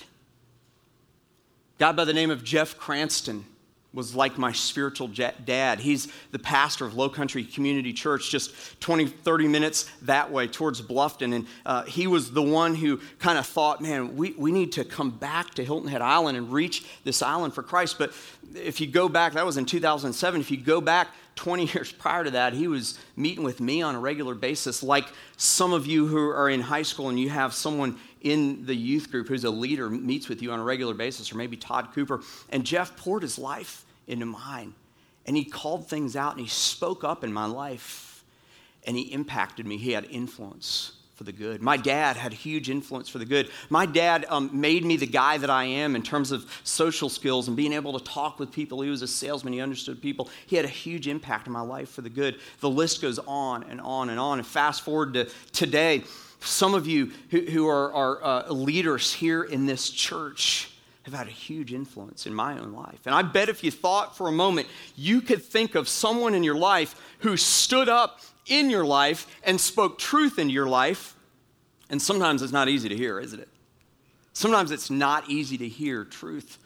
God 1.78 1.96
by 1.96 2.06
the 2.06 2.14
name 2.14 2.32
of 2.32 2.44
Jeff 2.44 2.78
Cranston 2.78 3.46
was 3.94 4.16
like 4.16 4.38
my 4.38 4.52
spiritual 4.52 5.08
dad. 5.08 5.80
He's 5.80 6.12
the 6.32 6.40
pastor 6.40 6.86
of 6.86 6.94
Low 6.94 7.10
Country 7.10 7.44
Community 7.44 7.94
Church, 7.94 8.30
just 8.30 8.80
20, 8.82 9.08
30 9.08 9.48
minutes 9.48 9.90
that 10.04 10.32
way 10.32 10.48
towards 10.48 10.82
Bluffton. 10.82 11.34
And 11.34 11.48
uh, 11.66 11.84
he 11.84 12.06
was 12.06 12.32
the 12.32 12.42
one 12.42 12.76
who 12.76 12.98
kind 13.20 13.40
of 13.40 13.46
thought, 13.48 13.82
man, 13.82 14.16
we, 14.16 14.34
we 14.38 14.52
need 14.52 14.74
to 14.74 14.86
come 14.86 15.10
back 15.10 15.54
to 15.56 15.64
Hilton 15.64 15.90
Head 15.90 16.02
Island 16.02 16.38
and 16.38 16.52
reach 16.52 16.86
this 17.06 17.22
island 17.22 17.54
for 17.54 17.64
Christ. 17.64 17.98
But 17.98 18.12
if 18.54 18.82
you 18.82 18.88
go 18.88 19.10
back, 19.10 19.34
that 19.34 19.46
was 19.46 19.58
in 19.58 19.66
2007. 19.66 20.42
If 20.42 20.52
you 20.52 20.58
go 20.58 20.82
back 20.82 21.08
20 21.36 21.66
years 21.74 21.92
prior 21.92 22.24
to 22.24 22.32
that, 22.32 22.54
he 22.54 22.68
was 22.68 23.00
meeting 23.16 23.44
with 23.44 23.62
me 23.62 23.82
on 23.82 23.96
a 23.96 24.00
regular 24.00 24.36
basis, 24.36 24.84
like 24.84 25.08
some 25.38 25.74
of 25.74 25.88
you 25.88 26.08
who 26.08 26.30
are 26.30 26.50
in 26.50 26.62
high 26.62 26.82
school 26.82 27.10
and 27.10 27.20
you 27.20 27.30
have 27.30 27.54
someone 27.54 27.98
in 28.22 28.66
the 28.66 28.76
youth 28.76 29.12
group 29.12 29.28
who's 29.28 29.44
a 29.44 29.50
leader 29.50 29.90
meets 29.90 30.30
with 30.30 30.42
you 30.42 30.52
on 30.52 30.60
a 30.60 30.64
regular 30.64 30.94
basis, 30.94 31.32
or 31.32 31.38
maybe 31.38 31.58
Todd 31.58 31.90
Cooper. 31.94 32.22
And 32.50 32.66
Jeff 32.66 32.96
poured 32.98 33.24
his 33.24 33.38
life 33.38 33.86
into 34.08 34.26
mine. 34.26 34.74
And 35.26 35.36
he 35.36 35.44
called 35.44 35.88
things 35.88 36.16
out 36.16 36.32
and 36.34 36.42
he 36.42 36.48
spoke 36.48 37.04
up 37.04 37.24
in 37.24 37.34
my 37.34 37.46
life 37.46 38.24
and 38.86 38.96
he 38.96 39.04
impacted 39.12 39.68
me. 39.68 39.78
He 39.78 39.92
had 39.92 40.06
influence 40.06 40.94
for 41.18 41.24
the 41.24 41.32
good. 41.32 41.64
My 41.64 41.78
dad 41.78 42.16
had 42.16 42.32
huge 42.32 42.70
influence 42.70 43.10
for 43.10 43.18
the 43.18 43.26
good. 43.26 43.50
My 43.72 43.88
dad 43.88 44.26
um, 44.30 44.52
made 44.54 44.86
me 44.86 44.98
the 44.98 45.08
guy 45.08 45.40
that 45.40 45.50
I 45.50 45.64
am 45.64 45.96
in 45.96 46.04
terms 46.04 46.32
of 46.32 46.46
social 46.64 47.10
skills 47.10 47.48
and 47.48 47.58
being 47.58 47.74
able 47.74 47.98
to 47.98 48.06
talk 48.06 48.40
with 48.40 48.52
people. 48.52 48.82
He 48.82 48.92
was 48.92 49.02
a 49.02 49.08
salesman, 49.08 49.52
he 49.52 49.60
understood 49.60 50.00
people. 50.00 50.30
He 50.46 50.56
had 50.56 50.64
a 50.64 50.70
huge 50.70 51.08
impact 51.08 51.48
in 51.48 51.54
my 51.54 51.62
life 51.62 51.90
for 51.90 52.04
the 52.04 52.10
good. 52.10 52.40
The 52.60 52.70
list 52.70 53.02
goes 53.02 53.20
on 53.28 53.64
and 53.64 53.82
on 53.82 54.10
and 54.10 54.20
on. 54.20 54.38
And 54.38 54.48
fast 54.48 54.84
forward 54.84 55.16
to 55.16 55.26
today, 55.52 56.04
some 56.40 56.74
of 56.74 56.88
you 56.88 57.12
who, 57.30 57.42
who 57.42 57.68
are, 57.68 57.94
are 57.94 58.24
uh, 58.24 58.52
leaders 58.52 59.14
here 59.14 59.44
in 59.44 59.66
this 59.66 59.90
church 59.90 60.72
have 61.04 61.14
had 61.14 61.28
a 61.28 61.32
huge 61.32 61.74
influence 61.74 62.28
in 62.28 62.34
my 62.34 62.60
own 62.60 62.74
life. 62.74 63.00
And 63.06 63.16
I 63.16 63.22
bet 63.22 63.48
if 63.48 63.64
you 63.64 63.72
thought 63.72 64.18
for 64.18 64.28
a 64.28 64.32
moment, 64.32 64.68
you 64.96 65.22
could 65.22 65.42
think 65.42 65.74
of 65.76 65.88
someone 65.88 66.34
in 66.34 66.44
your 66.44 66.58
life 66.58 66.96
who 67.20 67.38
stood 67.38 67.88
up 67.88 68.20
in 68.46 68.70
your 68.70 68.86
life 68.86 69.26
and 69.44 69.60
spoke 69.60 70.00
truth 70.00 70.38
into 70.38 70.54
your 70.54 70.68
life. 70.68 71.16
And 71.90 72.02
sometimes 72.02 72.42
it's 72.42 72.52
not 72.52 72.68
easy 72.68 72.90
to 72.90 72.96
hear, 72.96 73.20
isn't 73.20 73.40
it? 73.40 73.48
Sometimes 74.34 74.70
it's 74.70 74.90
not 74.90 75.30
easy 75.30 75.58
to 75.58 75.68
hear 75.68 76.04
truth. 76.04 76.58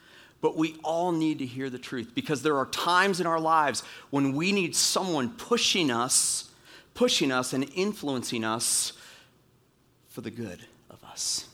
But 0.41 0.57
we 0.57 0.75
all 0.83 1.11
need 1.11 1.37
to 1.39 1.45
hear 1.45 1.69
the 1.69 1.77
truth 1.77 2.13
because 2.15 2.41
there 2.41 2.57
are 2.57 2.65
times 2.65 3.19
in 3.19 3.27
our 3.27 3.39
lives 3.39 3.83
when 4.09 4.33
we 4.33 4.51
need 4.51 4.75
someone 4.75 5.29
pushing 5.29 5.91
us, 5.91 6.49
pushing 6.95 7.31
us, 7.31 7.53
and 7.53 7.69
influencing 7.75 8.43
us 8.43 8.93
for 10.12 10.22
the 10.22 10.30
good 10.30 10.60
of 10.89 11.03
us. 11.03 11.48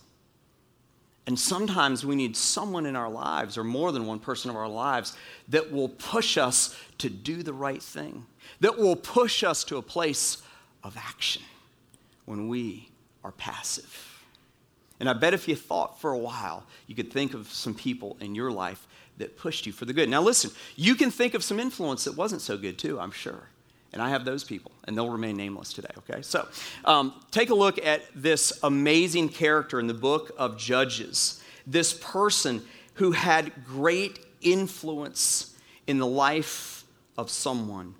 And 1.27 1.37
sometimes 1.37 2.05
we 2.05 2.15
need 2.15 2.35
someone 2.35 2.85
in 2.85 2.95
our 2.95 3.09
lives, 3.09 3.57
or 3.57 3.63
more 3.63 3.91
than 3.91 4.05
one 4.05 4.19
person 4.19 4.49
of 4.49 4.55
our 4.55 4.67
lives, 4.67 5.15
that 5.49 5.71
will 5.71 5.89
push 5.89 6.37
us 6.37 6.75
to 6.97 7.09
do 7.09 7.43
the 7.43 7.53
right 7.53 7.81
thing, 7.81 8.25
that 8.59 8.77
will 8.77 8.95
push 8.95 9.43
us 9.43 9.63
to 9.65 9.77
a 9.77 9.81
place 9.81 10.41
of 10.83 10.97
action 10.97 11.43
when 12.25 12.47
we 12.47 12.89
are 13.23 13.33
passive. 13.33 14.23
And 14.99 15.09
I 15.09 15.13
bet 15.13 15.33
if 15.33 15.47
you 15.47 15.55
thought 15.55 16.01
for 16.01 16.11
a 16.11 16.17
while, 16.17 16.63
you 16.87 16.95
could 16.95 17.11
think 17.11 17.33
of 17.33 17.51
some 17.51 17.75
people 17.75 18.17
in 18.19 18.33
your 18.33 18.51
life 18.51 18.87
that 19.17 19.37
pushed 19.37 19.65
you 19.65 19.71
for 19.71 19.85
the 19.85 19.93
good. 19.93 20.09
Now, 20.09 20.21
listen, 20.21 20.49
you 20.75 20.95
can 20.95 21.11
think 21.11 21.33
of 21.33 21.43
some 21.43 21.59
influence 21.59 22.05
that 22.05 22.15
wasn't 22.15 22.41
so 22.41 22.57
good 22.57 22.77
too, 22.79 22.99
I'm 22.99 23.11
sure. 23.11 23.49
And 23.93 24.01
I 24.01 24.09
have 24.09 24.25
those 24.25 24.43
people, 24.43 24.71
and 24.83 24.97
they'll 24.97 25.09
remain 25.09 25.37
nameless 25.37 25.73
today, 25.73 25.89
okay? 25.99 26.21
So 26.21 26.47
um, 26.85 27.13
take 27.31 27.49
a 27.49 27.55
look 27.55 27.83
at 27.83 28.03
this 28.15 28.59
amazing 28.63 29.29
character 29.29 29.79
in 29.79 29.87
the 29.87 29.93
book 29.93 30.31
of 30.37 30.57
Judges. 30.57 31.41
This 31.65 31.93
person 31.93 32.61
who 32.95 33.11
had 33.11 33.51
great 33.65 34.19
influence 34.41 35.55
in 35.87 35.99
the 35.99 36.07
life 36.07 36.83
of 37.17 37.29
someone 37.29 37.95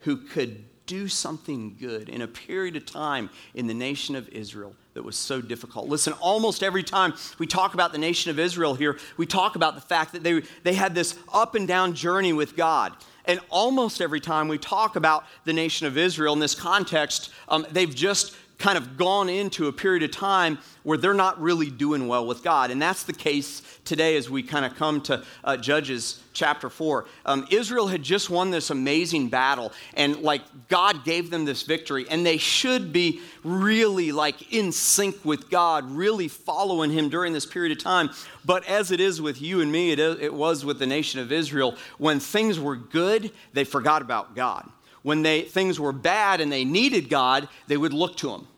who 0.00 0.16
could 0.16 0.64
do 0.86 1.08
something 1.08 1.76
good 1.78 2.08
in 2.08 2.22
a 2.22 2.28
period 2.28 2.76
of 2.76 2.86
time 2.86 3.28
in 3.54 3.66
the 3.66 3.74
nation 3.74 4.14
of 4.14 4.28
Israel 4.28 4.74
that 4.94 5.02
was 5.02 5.16
so 5.16 5.40
difficult. 5.40 5.88
Listen, 5.88 6.12
almost 6.14 6.62
every 6.62 6.82
time 6.82 7.12
we 7.38 7.46
talk 7.46 7.74
about 7.74 7.92
the 7.92 7.98
nation 7.98 8.30
of 8.30 8.38
Israel 8.38 8.74
here, 8.74 8.98
we 9.16 9.26
talk 9.26 9.56
about 9.56 9.74
the 9.74 9.80
fact 9.80 10.12
that 10.12 10.22
they, 10.22 10.42
they 10.62 10.74
had 10.74 10.94
this 10.94 11.18
up 11.32 11.54
and 11.54 11.68
down 11.68 11.94
journey 11.94 12.32
with 12.32 12.56
God. 12.56 12.94
And 13.26 13.40
almost 13.50 14.00
every 14.00 14.20
time 14.20 14.48
we 14.48 14.58
talk 14.58 14.96
about 14.96 15.24
the 15.44 15.52
nation 15.52 15.86
of 15.86 15.98
Israel 15.98 16.32
in 16.32 16.38
this 16.38 16.54
context, 16.54 17.30
um, 17.48 17.66
they've 17.70 17.94
just 17.94 18.34
kind 18.58 18.78
of 18.78 18.96
gone 18.96 19.28
into 19.28 19.68
a 19.68 19.72
period 19.72 20.02
of 20.02 20.10
time 20.10 20.58
where 20.82 20.96
they're 20.96 21.14
not 21.14 21.40
really 21.40 21.68
doing 21.70 22.08
well 22.08 22.26
with 22.26 22.42
God. 22.42 22.70
And 22.70 22.80
that's 22.80 23.02
the 23.02 23.12
case 23.12 23.62
today 23.84 24.16
as 24.16 24.30
we 24.30 24.42
kind 24.42 24.64
of 24.64 24.74
come 24.76 25.00
to 25.02 25.22
uh, 25.44 25.56
Judges 25.56 26.20
chapter 26.32 26.70
4. 26.70 27.06
Um, 27.24 27.46
Israel 27.50 27.86
had 27.86 28.02
just 28.02 28.30
won 28.30 28.50
this 28.50 28.70
amazing 28.70 29.28
battle, 29.28 29.72
and 29.94 30.20
like 30.20 30.42
God 30.68 31.04
gave 31.04 31.30
them 31.30 31.44
this 31.44 31.62
victory, 31.62 32.06
and 32.08 32.24
they 32.24 32.36
should 32.36 32.92
be 32.92 33.20
really 33.42 34.12
like 34.12 34.52
in 34.52 34.72
sync 34.72 35.24
with 35.24 35.50
God, 35.50 35.90
really 35.90 36.28
following 36.28 36.90
Him 36.90 37.08
during 37.08 37.32
this 37.32 37.46
period 37.46 37.76
of 37.76 37.82
time. 37.82 38.10
But 38.44 38.66
as 38.66 38.90
it 38.90 39.00
is 39.00 39.20
with 39.20 39.40
you 39.42 39.60
and 39.60 39.72
me, 39.72 39.92
it, 39.92 39.98
it 39.98 40.32
was 40.32 40.64
with 40.64 40.78
the 40.78 40.86
nation 40.86 41.20
of 41.20 41.32
Israel, 41.32 41.74
when 41.98 42.20
things 42.20 42.60
were 42.60 42.76
good, 42.76 43.32
they 43.52 43.64
forgot 43.64 44.02
about 44.02 44.34
God 44.34 44.70
when 45.06 45.22
they, 45.22 45.42
things 45.42 45.78
were 45.78 45.92
bad 45.92 46.40
and 46.40 46.50
they 46.50 46.64
needed 46.64 47.08
God, 47.08 47.48
they 47.68 47.76
would 47.76 47.92
look 47.92 48.16
to 48.16 48.30
Him. 48.30 48.48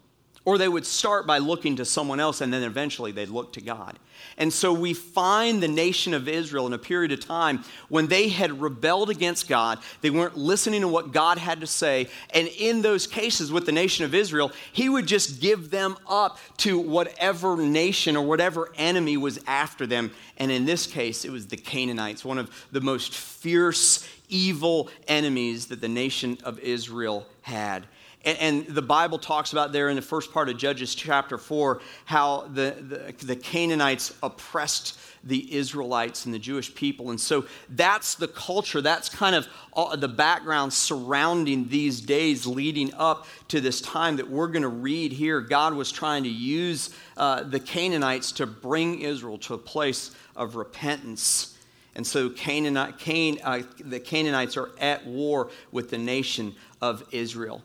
Or 0.46 0.56
they 0.56 0.66
would 0.66 0.86
start 0.86 1.26
by 1.26 1.36
looking 1.36 1.76
to 1.76 1.84
someone 1.84 2.20
else 2.20 2.40
and 2.40 2.50
then 2.50 2.62
eventually 2.62 3.12
they'd 3.12 3.28
look 3.28 3.52
to 3.52 3.60
God. 3.60 3.98
And 4.38 4.50
so 4.50 4.72
we 4.72 4.94
find 4.94 5.62
the 5.62 5.68
nation 5.68 6.14
of 6.14 6.26
Israel 6.26 6.66
in 6.66 6.72
a 6.72 6.78
period 6.78 7.12
of 7.12 7.20
time 7.20 7.64
when 7.90 8.06
they 8.06 8.30
had 8.30 8.62
rebelled 8.62 9.10
against 9.10 9.46
God. 9.46 9.78
They 10.00 10.08
weren't 10.08 10.38
listening 10.38 10.80
to 10.80 10.88
what 10.88 11.12
God 11.12 11.36
had 11.36 11.60
to 11.60 11.66
say. 11.66 12.08
And 12.30 12.48
in 12.48 12.80
those 12.80 13.06
cases 13.06 13.52
with 13.52 13.66
the 13.66 13.72
nation 13.72 14.06
of 14.06 14.14
Israel, 14.14 14.50
He 14.72 14.88
would 14.88 15.06
just 15.06 15.42
give 15.42 15.68
them 15.68 15.98
up 16.08 16.38
to 16.58 16.78
whatever 16.78 17.58
nation 17.58 18.16
or 18.16 18.24
whatever 18.24 18.72
enemy 18.76 19.18
was 19.18 19.38
after 19.46 19.86
them. 19.86 20.12
And 20.38 20.50
in 20.50 20.64
this 20.64 20.86
case, 20.86 21.26
it 21.26 21.30
was 21.30 21.48
the 21.48 21.58
Canaanites, 21.58 22.24
one 22.24 22.38
of 22.38 22.50
the 22.72 22.80
most 22.80 23.14
fierce, 23.14 24.08
evil 24.28 24.88
enemies 25.06 25.66
that 25.66 25.80
the 25.80 25.88
nation 25.88 26.38
of 26.44 26.58
Israel 26.60 27.26
had. 27.42 27.86
And, 28.24 28.66
the 28.66 28.82
Bible 28.82 29.18
talks 29.18 29.52
about 29.52 29.72
there 29.72 29.88
in 29.88 29.96
the 29.96 30.02
first 30.02 30.32
part 30.32 30.48
of 30.48 30.58
Judges 30.58 30.94
chapter 30.94 31.38
4 31.38 31.80
how 32.04 32.48
the, 32.52 32.74
the, 32.80 33.26
the 33.26 33.36
Canaanites 33.36 34.12
oppressed 34.22 34.98
the 35.24 35.54
Israelites 35.54 36.26
and 36.26 36.34
the 36.34 36.38
Jewish 36.38 36.74
people. 36.74 37.10
And 37.10 37.20
so 37.20 37.46
that's 37.70 38.16
the 38.16 38.28
culture, 38.28 38.80
that's 38.80 39.08
kind 39.08 39.36
of 39.36 39.46
the 40.00 40.08
background 40.08 40.72
surrounding 40.72 41.68
these 41.68 42.00
days 42.00 42.46
leading 42.46 42.92
up 42.94 43.26
to 43.48 43.60
this 43.60 43.80
time 43.80 44.16
that 44.16 44.28
we're 44.28 44.48
going 44.48 44.62
to 44.62 44.68
read 44.68 45.12
here. 45.12 45.40
God 45.40 45.74
was 45.74 45.92
trying 45.92 46.24
to 46.24 46.30
use 46.30 46.90
uh, 47.16 47.44
the 47.44 47.60
Canaanites 47.60 48.32
to 48.32 48.46
bring 48.46 49.00
Israel 49.00 49.38
to 49.38 49.54
a 49.54 49.58
place 49.58 50.10
of 50.36 50.56
repentance 50.56 51.57
and 51.98 52.06
so 52.06 52.30
Canaanite, 52.30 53.00
Can, 53.00 53.38
uh, 53.42 53.62
the 53.84 53.98
Canaanites 53.98 54.56
are 54.56 54.70
at 54.78 55.04
war 55.04 55.50
with 55.72 55.90
the 55.90 55.98
nation 55.98 56.54
of 56.80 57.02
Israel. 57.10 57.60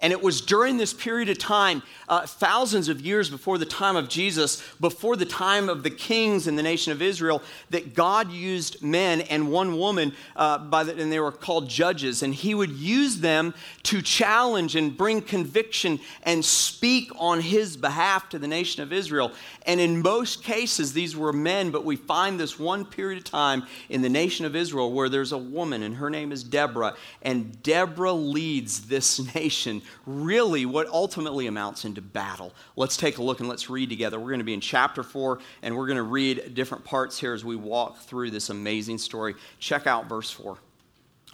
And 0.00 0.12
it 0.12 0.22
was 0.22 0.42
during 0.42 0.76
this 0.76 0.92
period 0.92 1.30
of 1.30 1.38
time, 1.38 1.82
uh, 2.06 2.26
thousands 2.26 2.90
of 2.90 3.00
years 3.00 3.30
before 3.30 3.56
the 3.56 3.64
time 3.64 3.96
of 3.96 4.10
Jesus, 4.10 4.62
before 4.78 5.16
the 5.16 5.24
time 5.24 5.70
of 5.70 5.82
the 5.82 5.90
kings 5.90 6.46
in 6.46 6.54
the 6.54 6.62
nation 6.62 6.92
of 6.92 7.00
Israel, 7.00 7.42
that 7.70 7.94
God 7.94 8.30
used 8.30 8.82
men 8.82 9.22
and 9.22 9.50
one 9.50 9.78
woman, 9.78 10.12
uh, 10.36 10.58
by 10.58 10.84
the, 10.84 11.00
and 11.00 11.10
they 11.10 11.18
were 11.18 11.32
called 11.32 11.70
judges. 11.70 12.22
And 12.22 12.34
he 12.34 12.54
would 12.54 12.72
use 12.72 13.20
them 13.20 13.54
to 13.84 14.02
challenge 14.02 14.76
and 14.76 14.94
bring 14.94 15.22
conviction 15.22 15.98
and 16.24 16.44
speak 16.44 17.10
on 17.16 17.40
his 17.40 17.78
behalf 17.78 18.28
to 18.28 18.38
the 18.38 18.48
nation 18.48 18.82
of 18.82 18.92
Israel. 18.92 19.32
And 19.64 19.80
in 19.80 20.02
most 20.02 20.44
cases, 20.44 20.92
these 20.92 21.16
were 21.16 21.32
men, 21.32 21.70
but 21.70 21.86
we 21.86 21.96
find 21.96 22.38
this 22.38 22.58
one 22.58 22.84
period 22.84 23.18
of 23.18 23.24
time 23.24 23.64
in 23.88 24.02
the 24.02 24.10
nation 24.10 24.44
of 24.44 24.54
Israel 24.54 24.92
where 24.92 25.08
there's 25.08 25.32
a 25.32 25.38
woman, 25.38 25.82
and 25.82 25.96
her 25.96 26.10
name 26.10 26.32
is 26.32 26.44
Deborah. 26.44 26.94
And 27.22 27.62
Deborah 27.62 28.12
leads 28.12 28.88
this 28.88 29.18
nation 29.34 29.82
really 30.06 30.66
what 30.66 30.86
ultimately 30.88 31.46
amounts 31.46 31.84
into 31.84 32.00
battle. 32.00 32.52
Let's 32.76 32.96
take 32.96 33.18
a 33.18 33.22
look 33.22 33.40
and 33.40 33.48
let's 33.48 33.70
read 33.70 33.88
together. 33.88 34.18
We're 34.18 34.28
going 34.28 34.38
to 34.38 34.44
be 34.44 34.54
in 34.54 34.60
chapter 34.60 35.02
4, 35.02 35.38
and 35.62 35.76
we're 35.76 35.86
going 35.86 35.96
to 35.96 36.02
read 36.02 36.54
different 36.54 36.84
parts 36.84 37.18
here 37.18 37.32
as 37.32 37.44
we 37.44 37.56
walk 37.56 37.98
through 37.98 38.30
this 38.30 38.50
amazing 38.50 38.98
story. 38.98 39.34
Check 39.58 39.86
out 39.86 40.08
verse 40.08 40.30
4 40.30 40.58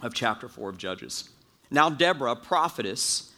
of 0.01 0.13
chapter 0.13 0.47
4 0.47 0.69
of 0.69 0.77
Judges. 0.77 1.29
Now, 1.71 1.89
Deborah, 1.89 2.35
prophetess, 2.35 3.31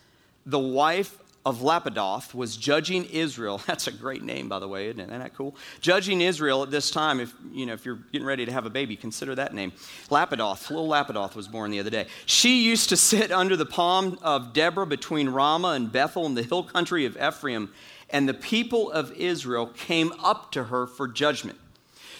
the 0.45 0.59
wife 0.59 1.17
of 1.45 1.59
Lapidoth 1.59 2.33
was 2.33 2.57
judging 2.57 3.05
Israel. 3.05 3.61
That's 3.67 3.87
a 3.87 3.91
great 3.91 4.23
name, 4.23 4.49
by 4.49 4.59
the 4.59 4.67
way, 4.67 4.87
isn't 4.87 4.99
it? 4.99 5.07
Isn't 5.07 5.19
that 5.19 5.35
cool? 5.35 5.55
Judging 5.79 6.21
Israel 6.21 6.63
at 6.63 6.71
this 6.71 6.89
time. 6.89 7.19
If 7.19 7.33
you 7.51 7.65
know, 7.65 7.73
if 7.73 7.85
you're 7.85 7.99
getting 8.11 8.25
ready 8.25 8.45
to 8.45 8.51
have 8.51 8.65
a 8.65 8.69
baby, 8.69 8.95
consider 8.95 9.35
that 9.35 9.53
name. 9.53 9.71
Lapidoth, 10.09 10.69
little 10.69 10.87
Lapidoth 10.87 11.35
was 11.35 11.47
born 11.47 11.71
the 11.71 11.79
other 11.79 11.89
day. 11.89 12.07
She 12.25 12.63
used 12.63 12.89
to 12.89 12.97
sit 12.97 13.31
under 13.31 13.55
the 13.55 13.65
palm 13.65 14.17
of 14.21 14.53
Deborah 14.53 14.87
between 14.87 15.29
Ramah 15.29 15.69
and 15.69 15.91
Bethel 15.91 16.25
in 16.25 16.33
the 16.33 16.43
hill 16.43 16.63
country 16.63 17.05
of 17.05 17.15
Ephraim, 17.17 17.71
and 18.09 18.27
the 18.27 18.33
people 18.33 18.91
of 18.91 19.11
Israel 19.11 19.67
came 19.67 20.13
up 20.23 20.51
to 20.53 20.65
her 20.65 20.87
for 20.87 21.07
judgment. 21.07 21.59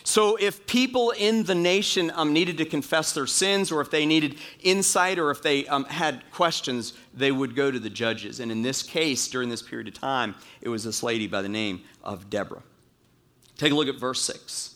So, 0.06 0.36
if 0.36 0.68
people 0.68 1.10
in 1.18 1.46
the 1.46 1.56
nation 1.56 2.12
um, 2.14 2.32
needed 2.32 2.60
to 2.60 2.66
confess 2.66 3.12
their 3.14 3.26
sins, 3.26 3.72
or 3.72 3.82
if 3.82 3.90
they 3.90 4.06
needed 4.06 4.38
insight, 4.62 5.18
or 5.18 5.32
if 5.32 5.42
they 5.42 5.66
um, 5.66 5.84
had 5.86 6.22
questions, 6.32 6.94
they 7.16 7.32
would 7.32 7.56
go 7.56 7.72
to 7.72 7.80
the 7.80 7.90
judges. 7.90 8.40
And 8.40 8.52
in 8.52 8.62
this 8.62 8.84
case, 8.84 9.28
during 9.28 9.50
this 9.50 9.64
period 9.64 9.88
of 9.88 9.96
time, 9.96 10.36
it 10.62 10.70
was 10.70 10.84
this 10.84 11.02
lady 11.02 11.26
by 11.26 11.42
the 11.42 11.50
name 11.50 11.82
of 12.04 12.30
Deborah. 12.30 12.62
Take 13.58 13.72
a 13.72 13.76
look 13.76 13.88
at 13.88 14.00
verse 14.00 14.22
6. 14.22 14.76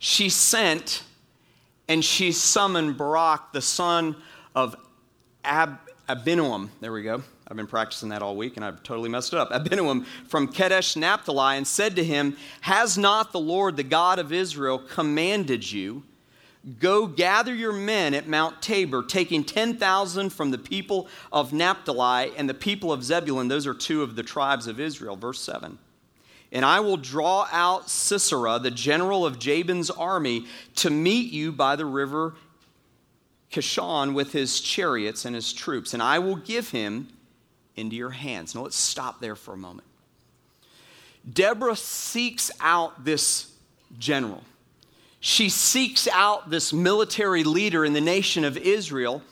She 0.00 0.28
sent 0.28 1.04
and 1.86 2.04
she 2.04 2.32
summoned 2.32 2.98
Barak, 2.98 3.52
the 3.52 3.62
son 3.62 4.16
of 4.56 4.74
Ab- 5.44 5.78
Abinoam. 6.08 6.68
There 6.80 6.92
we 6.92 7.04
go. 7.04 7.22
I've 7.48 7.56
been 7.56 7.66
practicing 7.66 8.10
that 8.10 8.20
all 8.20 8.36
week 8.36 8.56
and 8.56 8.64
I've 8.64 8.82
totally 8.82 9.08
messed 9.08 9.32
it 9.32 9.38
up. 9.38 9.50
Abinoam 9.52 10.04
from 10.26 10.48
Kadesh 10.48 10.96
Naphtali 10.96 11.56
and 11.56 11.66
said 11.66 11.96
to 11.96 12.04
him, 12.04 12.36
Has 12.60 12.98
not 12.98 13.32
the 13.32 13.40
Lord, 13.40 13.76
the 13.76 13.82
God 13.82 14.18
of 14.18 14.32
Israel, 14.32 14.78
commanded 14.78 15.70
you? 15.70 16.02
Go 16.80 17.06
gather 17.06 17.54
your 17.54 17.72
men 17.72 18.12
at 18.12 18.28
Mount 18.28 18.60
Tabor, 18.60 19.02
taking 19.02 19.44
10,000 19.44 20.30
from 20.30 20.50
the 20.50 20.58
people 20.58 21.08
of 21.32 21.52
Naphtali 21.52 22.32
and 22.36 22.48
the 22.48 22.54
people 22.54 22.92
of 22.92 23.02
Zebulun. 23.02 23.48
Those 23.48 23.66
are 23.66 23.74
two 23.74 24.02
of 24.02 24.16
the 24.16 24.22
tribes 24.22 24.66
of 24.66 24.78
Israel. 24.78 25.16
Verse 25.16 25.40
7. 25.40 25.78
And 26.52 26.64
I 26.64 26.80
will 26.80 26.96
draw 26.96 27.48
out 27.52 27.88
Sisera, 27.88 28.58
the 28.58 28.70
general 28.70 29.24
of 29.24 29.38
Jabin's 29.38 29.90
army, 29.90 30.46
to 30.76 30.90
meet 30.90 31.32
you 31.32 31.52
by 31.52 31.76
the 31.76 31.86
river 31.86 32.34
Kishon 33.50 34.12
with 34.12 34.32
his 34.32 34.60
chariots 34.60 35.24
and 35.24 35.34
his 35.34 35.52
troops, 35.52 35.94
and 35.94 36.02
I 36.02 36.18
will 36.18 36.36
give 36.36 36.70
him 36.70 37.08
into 37.78 37.96
your 37.96 38.10
hands. 38.10 38.54
Now 38.54 38.62
let's 38.62 38.76
stop 38.76 39.20
there 39.20 39.36
for 39.36 39.54
a 39.54 39.56
moment. 39.56 39.86
Deborah 41.30 41.76
seeks 41.76 42.50
out 42.60 43.04
this 43.04 43.52
general. 43.98 44.42
She 45.20 45.48
seeks 45.48 46.06
out 46.12 46.50
this 46.50 46.72
military 46.72 47.44
leader 47.44 47.84
in 47.84 47.92
the 47.92 48.00
nation 48.00 48.44
of 48.44 48.56
Israel, 48.56 49.22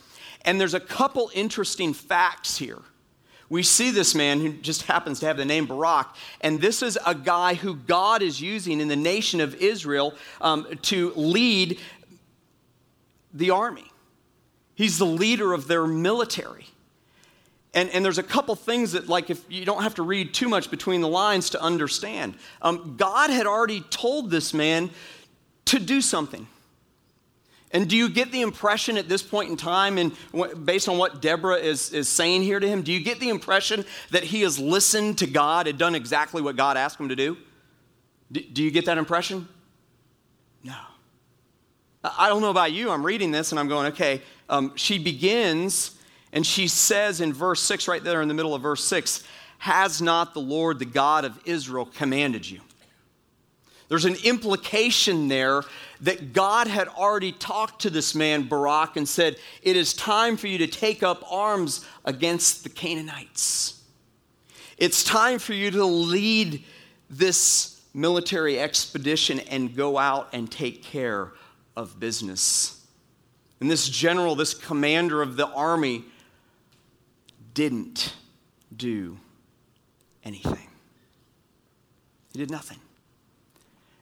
and 0.45 0.61
there's 0.61 0.75
a 0.75 0.81
couple 0.81 1.31
interesting 1.35 1.93
facts 1.93 2.59
here. 2.59 2.83
We 3.49 3.63
see 3.63 3.93
this 3.93 4.15
man 4.15 4.41
who 4.41 4.53
just 4.55 4.83
happens 4.83 5.21
to 5.21 5.27
have 5.27 5.37
the 5.37 5.45
name 5.45 5.67
Barak, 5.67 6.09
and 6.41 6.61
this 6.61 6.83
is 6.83 6.99
a 7.07 7.15
guy 7.15 7.55
who 7.55 7.77
God 7.77 8.21
is 8.21 8.41
using 8.41 8.81
in 8.81 8.89
the 8.89 8.97
nation 8.97 9.41
of 9.41 9.55
Israel 9.55 10.15
um, 10.41 10.67
to 10.83 11.13
lead 11.15 11.79
the 13.33 13.51
army. 13.51 13.91
He's 14.75 14.99
the 14.99 15.07
leader 15.07 15.53
of 15.53 15.69
their 15.69 15.87
military. 15.87 16.67
And, 17.77 17.91
and 17.91 18.03
there's 18.03 18.17
a 18.17 18.23
couple 18.23 18.55
things 18.57 18.93
that, 18.93 19.07
like, 19.07 19.29
if 19.29 19.45
you 19.51 19.67
don't 19.67 19.83
have 19.83 19.97
to 19.97 20.03
read 20.03 20.33
too 20.33 20.49
much 20.49 20.71
between 20.71 21.03
the 21.03 21.09
lines 21.09 21.51
to 21.51 21.61
understand. 21.61 22.35
Um, 22.63 22.97
God 22.97 23.29
had 23.29 23.47
already 23.47 23.83
told 23.83 24.31
this 24.31 24.55
man 24.55 24.89
to 25.67 25.79
do 25.79 26.01
something. 26.01 26.49
And 27.73 27.87
do 27.87 27.95
you 27.95 28.09
get 28.09 28.33
the 28.33 28.41
impression 28.41 28.97
at 28.97 29.11
this 29.11 29.23
point 29.23 29.51
in 29.51 29.59
time, 29.59 29.99
and 29.99 30.17
based 30.65 30.89
on 30.89 30.97
what 30.97 31.21
Deborah 31.21 31.57
is, 31.57 31.93
is 31.93 32.09
saying 32.09 32.43
here 32.43 32.59
to 32.59 32.67
him, 32.67 32.81
do 32.81 32.93
you 32.93 33.01
get 33.01 33.21
the 33.21 33.29
impression 33.29 33.85
that 34.11 34.25
he 34.25 34.41
has 34.41 34.59
listened 34.59 35.19
to 35.19 35.27
God 35.27 35.67
and 35.67 35.79
done 35.79 35.95
exactly 35.95 36.41
what 36.41 36.57
God 36.57 36.79
asked 36.79 36.99
him 36.99 37.11
to 37.11 37.17
do? 37.17 37.37
Do, 38.33 38.41
do 38.41 38.63
you 38.63 38.71
get 38.71 38.87
that 38.87 38.97
impression? 38.97 39.49
No. 40.65 40.77
I 42.03 42.31
don't 42.31 42.41
know 42.41 42.51
about 42.51 42.73
you. 42.73 42.91
I'm 42.91 43.05
reading 43.05 43.33
this 43.33 43.53
and 43.53 43.59
I'm 43.61 43.69
going, 43.69 43.89
okay, 43.89 44.23
um, 44.49 44.73
she 44.77 44.99
begins 44.99 45.96
And 46.37 46.47
she 46.47 46.69
says 46.69 47.23
in 47.23 47.33
verse 47.33 47.63
6, 47.63 47.89
right 47.89 48.05
there 48.05 48.21
in 48.21 48.29
the 48.29 48.35
middle 48.35 48.55
of 48.55 48.61
verse 48.61 48.85
6, 48.85 49.25
Has 49.57 50.03
not 50.03 50.35
the 50.35 50.41
Lord, 50.41 50.79
the 50.79 50.85
God 50.85 51.25
of 51.25 51.41
Israel, 51.47 51.87
commanded 51.87 52.49
you? 52.49 52.61
There's 53.89 54.05
an 54.05 54.17
implication 54.23 55.29
there 55.29 55.63
that 56.03 56.35
God 56.35 56.67
had 56.67 56.89
already 56.89 57.33
talked 57.33 57.81
to 57.83 57.91
this 57.91 58.15
man, 58.15 58.43
Barak, 58.43 58.99
and 58.99 59.09
said, 59.09 59.37
It 59.63 59.77
is 59.77 59.95
time 59.95 60.37
for 60.37 60.47
you 60.47 60.59
to 60.59 60.67
take 60.67 61.03
up 61.03 61.25
arms 61.33 61.87
against 62.05 62.65
the 62.65 62.69
Canaanites. 62.69 63.83
It's 64.77 65.03
time 65.03 65.39
for 65.39 65.55
you 65.55 65.71
to 65.71 65.87
lead 65.87 66.63
this 67.09 67.81
military 67.95 68.61
expedition 68.61 69.41
and 69.41 69.75
go 69.75 69.97
out 69.97 70.29
and 70.35 70.53
take 70.53 70.83
care 70.83 71.33
of 71.79 71.99
business. 71.99 72.87
And 73.59 73.71
this 73.71 73.89
general, 73.89 74.35
this 74.35 74.53
commander 74.53 75.23
of 75.23 75.37
the 75.37 75.47
army, 75.47 76.05
didn't 77.57 78.13
do 78.77 79.19
anything. 80.23 80.69
He 82.35 82.39
did 82.39 82.51
nothing. 82.51 82.77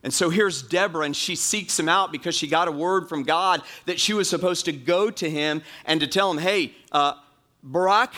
And 0.03 0.13
so 0.13 0.29
here's 0.29 0.61
Deborah, 0.61 1.07
and 1.07 1.17
she 1.17 1.37
seeks 1.37 1.79
him 1.79 1.89
out 1.89 2.11
because 2.11 2.35
she 2.35 2.49
got 2.49 2.67
a 2.67 2.73
word 2.73 3.09
from 3.09 3.23
God 3.23 3.63
that 3.87 4.01
she 4.01 4.13
was 4.13 4.29
supposed 4.29 4.65
to 4.65 4.73
go 4.73 5.09
to 5.09 5.31
him 5.31 5.63
and 5.85 6.01
to 6.01 6.09
tell 6.09 6.33
him, 6.33 6.39
hey, 6.39 6.73
uh, 6.91 7.15
Barak, 7.63 8.13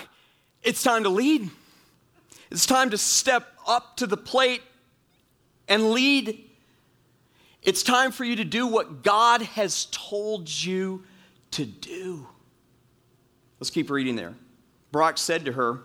it's 0.63 0.83
time 0.83 1.03
to 1.03 1.11
lead. 1.11 1.51
It's 2.51 2.65
time 2.65 2.89
to 2.91 2.99
step 2.99 3.47
up 3.69 3.99
to 3.99 4.07
the 4.07 4.17
plate 4.17 4.63
and 5.69 5.91
lead. 5.91 6.45
It's 7.63 7.83
time 7.83 8.11
for 8.11 8.25
you 8.25 8.37
to 8.37 8.45
do 8.45 8.67
what 8.67 9.03
God 9.03 9.43
has 9.43 9.87
told 9.93 10.49
you 10.49 11.05
to 11.51 11.67
do. 11.67 12.27
Let's 13.61 13.71
keep 13.71 13.91
reading 13.91 14.17
there. 14.17 14.35
Barak 14.97 15.19
said 15.19 15.45
to 15.45 15.53
her, 15.53 15.81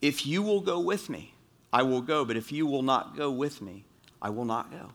If 0.00 0.26
you 0.26 0.40
will 0.40 0.62
go 0.62 0.80
with 0.80 1.10
me, 1.10 1.34
I 1.70 1.82
will 1.82 2.00
go, 2.00 2.24
but 2.24 2.34
if 2.34 2.50
you 2.50 2.66
will 2.66 2.82
not 2.82 3.14
go 3.14 3.30
with 3.30 3.60
me, 3.60 3.84
I 4.22 4.30
will 4.30 4.46
not 4.46 4.70
go. 4.70 4.92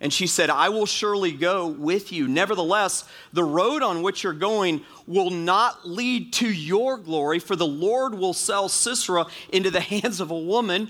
And 0.00 0.10
she 0.10 0.26
said, 0.26 0.48
I 0.48 0.70
will 0.70 0.86
surely 0.86 1.32
go 1.32 1.66
with 1.66 2.12
you. 2.12 2.26
Nevertheless, 2.26 3.06
the 3.30 3.44
road 3.44 3.82
on 3.82 4.00
which 4.00 4.24
you're 4.24 4.32
going 4.32 4.86
will 5.06 5.28
not 5.28 5.86
lead 5.86 6.32
to 6.34 6.50
your 6.50 6.96
glory, 6.96 7.40
for 7.40 7.56
the 7.56 7.66
Lord 7.66 8.14
will 8.14 8.32
sell 8.32 8.70
Sisera 8.70 9.26
into 9.50 9.70
the 9.70 9.80
hands 9.92 10.18
of 10.18 10.30
a 10.30 10.38
woman. 10.38 10.88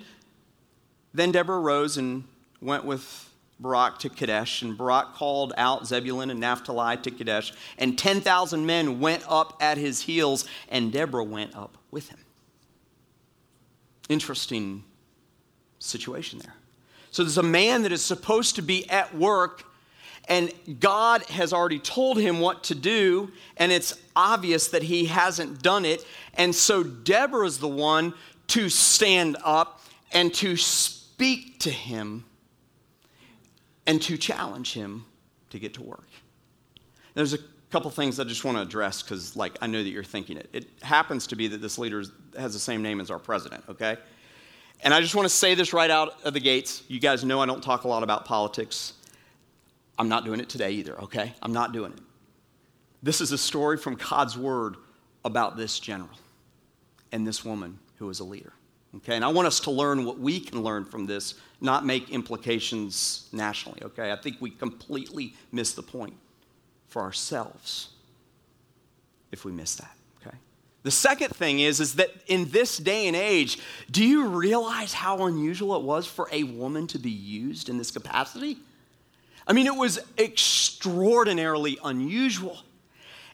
Then 1.12 1.32
Deborah 1.32 1.58
rose 1.58 1.96
and 1.96 2.22
went 2.60 2.84
with 2.84 3.28
Barak 3.62 3.98
to 4.00 4.08
Kadesh, 4.08 4.62
and 4.62 4.76
Barak 4.76 5.14
called 5.14 5.52
out 5.56 5.86
Zebulun 5.86 6.30
and 6.30 6.40
Naphtali 6.40 6.96
to 6.98 7.10
Kadesh, 7.10 7.52
and 7.78 7.96
10,000 7.96 8.66
men 8.66 8.98
went 8.98 9.24
up 9.28 9.56
at 9.60 9.78
his 9.78 10.02
heels, 10.02 10.44
and 10.68 10.92
Deborah 10.92 11.24
went 11.24 11.56
up 11.56 11.78
with 11.90 12.08
him. 12.08 12.18
Interesting 14.08 14.84
situation 15.78 16.40
there. 16.40 16.54
So 17.12 17.22
there's 17.22 17.38
a 17.38 17.42
man 17.42 17.82
that 17.82 17.92
is 17.92 18.04
supposed 18.04 18.56
to 18.56 18.62
be 18.62 18.88
at 18.90 19.14
work, 19.14 19.64
and 20.28 20.52
God 20.80 21.22
has 21.24 21.52
already 21.52 21.78
told 21.78 22.18
him 22.18 22.40
what 22.40 22.64
to 22.64 22.74
do, 22.74 23.30
and 23.56 23.70
it's 23.70 23.94
obvious 24.16 24.68
that 24.68 24.82
he 24.82 25.06
hasn't 25.06 25.62
done 25.62 25.84
it. 25.84 26.04
And 26.34 26.54
so 26.54 26.82
Deborah 26.82 27.46
is 27.46 27.58
the 27.58 27.68
one 27.68 28.14
to 28.48 28.68
stand 28.68 29.36
up 29.44 29.84
and 30.10 30.32
to 30.34 30.56
speak 30.56 31.60
to 31.60 31.70
him 31.70 32.24
and 33.86 34.00
to 34.02 34.16
challenge 34.16 34.72
him 34.72 35.04
to 35.50 35.58
get 35.58 35.74
to 35.74 35.82
work. 35.82 36.08
There's 37.14 37.34
a 37.34 37.38
couple 37.70 37.90
things 37.90 38.20
I 38.20 38.24
just 38.24 38.44
want 38.44 38.56
to 38.58 38.62
address 38.62 39.02
because, 39.02 39.36
like, 39.36 39.56
I 39.60 39.66
know 39.66 39.82
that 39.82 39.88
you're 39.88 40.04
thinking 40.04 40.36
it. 40.36 40.48
It 40.52 40.68
happens 40.82 41.26
to 41.28 41.36
be 41.36 41.48
that 41.48 41.60
this 41.60 41.78
leader 41.78 42.02
has 42.38 42.52
the 42.52 42.58
same 42.58 42.82
name 42.82 43.00
as 43.00 43.10
our 43.10 43.18
president, 43.18 43.64
okay? 43.68 43.96
And 44.82 44.92
I 44.92 45.00
just 45.00 45.14
want 45.14 45.26
to 45.26 45.34
say 45.34 45.54
this 45.54 45.72
right 45.72 45.90
out 45.90 46.22
of 46.24 46.34
the 46.34 46.40
gates. 46.40 46.82
You 46.88 47.00
guys 47.00 47.24
know 47.24 47.40
I 47.40 47.46
don't 47.46 47.62
talk 47.62 47.84
a 47.84 47.88
lot 47.88 48.02
about 48.02 48.24
politics. 48.24 48.94
I'm 49.98 50.08
not 50.08 50.24
doing 50.24 50.40
it 50.40 50.48
today 50.48 50.72
either, 50.72 51.00
okay? 51.02 51.32
I'm 51.42 51.52
not 51.52 51.72
doing 51.72 51.92
it. 51.92 52.00
This 53.02 53.20
is 53.20 53.32
a 53.32 53.38
story 53.38 53.76
from 53.76 53.96
God's 53.96 54.36
word 54.38 54.76
about 55.24 55.56
this 55.56 55.78
general 55.78 56.10
and 57.10 57.26
this 57.26 57.44
woman 57.44 57.78
who 57.96 58.08
is 58.10 58.20
a 58.20 58.24
leader. 58.24 58.52
Okay, 58.96 59.16
and 59.16 59.24
I 59.24 59.28
want 59.28 59.46
us 59.46 59.60
to 59.60 59.70
learn 59.70 60.04
what 60.04 60.18
we 60.18 60.38
can 60.38 60.62
learn 60.62 60.84
from 60.84 61.06
this, 61.06 61.34
not 61.60 61.86
make 61.86 62.10
implications 62.10 63.28
nationally. 63.32 63.80
Okay, 63.82 64.12
I 64.12 64.16
think 64.16 64.36
we 64.40 64.50
completely 64.50 65.34
miss 65.50 65.72
the 65.72 65.82
point 65.82 66.14
for 66.88 67.00
ourselves 67.00 67.88
if 69.30 69.46
we 69.46 69.52
miss 69.52 69.76
that. 69.76 69.96
Okay, 70.20 70.36
the 70.82 70.90
second 70.90 71.34
thing 71.34 71.60
is, 71.60 71.80
is 71.80 71.94
that 71.94 72.10
in 72.26 72.50
this 72.50 72.76
day 72.76 73.06
and 73.06 73.16
age, 73.16 73.58
do 73.90 74.04
you 74.04 74.26
realize 74.26 74.92
how 74.92 75.24
unusual 75.24 75.74
it 75.76 75.82
was 75.82 76.06
for 76.06 76.28
a 76.30 76.42
woman 76.42 76.86
to 76.88 76.98
be 76.98 77.10
used 77.10 77.70
in 77.70 77.78
this 77.78 77.90
capacity? 77.90 78.58
I 79.46 79.54
mean, 79.54 79.66
it 79.66 79.74
was 79.74 79.98
extraordinarily 80.18 81.78
unusual. 81.82 82.58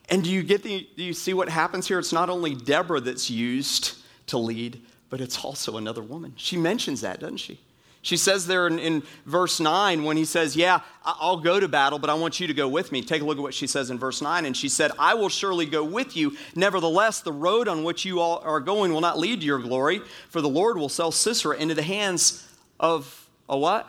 And 0.09 0.25
do 0.25 0.31
you 0.31 0.43
get 0.43 0.63
the, 0.63 0.89
do 0.97 1.03
you 1.03 1.13
see 1.13 1.35
what 1.35 1.49
happens 1.49 1.89
here? 1.89 1.99
It's 1.99 2.13
not 2.13 2.31
only 2.31 2.55
Deborah 2.55 3.01
that's 3.01 3.29
used 3.29 3.99
to 4.29 4.39
lead, 4.39 4.81
but 5.11 5.21
it's 5.21 5.45
also 5.45 5.77
another 5.77 6.03
woman. 6.03 6.35
She 6.37 6.57
mentions 6.57 7.01
that, 7.01 7.21
doesn't 7.21 7.39
she? 7.39 7.61
She 8.01 8.17
says 8.17 8.47
there 8.47 8.67
in, 8.67 8.79
in, 8.79 9.03
verse 9.27 9.59
9 9.59 10.05
when 10.05 10.17
he 10.17 10.25
says, 10.25 10.55
Yeah, 10.55 10.81
I'll 11.05 11.41
go 11.41 11.59
to 11.59 11.67
battle, 11.67 11.99
but 11.99 12.09
I 12.09 12.15
want 12.15 12.39
you 12.39 12.47
to 12.47 12.55
go 12.55 12.69
with 12.69 12.93
me. 12.93 13.03
Take 13.03 13.23
a 13.23 13.25
look 13.25 13.39
at 13.39 13.43
what 13.43 13.55
she 13.55 13.67
says 13.67 13.91
in 13.91 13.99
verse 13.99 14.23
9. 14.23 14.47
And 14.47 14.57
she 14.57 14.69
said, 14.69 14.93
I 14.99 15.15
will 15.15 15.29
surely 15.29 15.67
go 15.67 15.83
with 15.83 16.17
you. 16.17 16.37
Nevertheless, 16.55 17.21
the 17.21 17.33
road 17.33 17.67
on 17.67 17.83
which 17.83 18.05
you 18.05 18.21
all 18.21 18.39
are 18.45 18.61
going 18.61 18.93
will 18.93 19.01
not 19.01 19.19
lead 19.19 19.41
to 19.41 19.47
your 19.47 19.59
glory, 19.59 20.01
for 20.29 20.41
the 20.41 20.49
Lord 20.49 20.79
will 20.79 20.89
sell 20.89 21.11
Sisera 21.11 21.57
into 21.57 21.75
the 21.75 21.83
hands 21.83 22.47
of 22.79 23.29
a 23.49 23.59
what? 23.59 23.89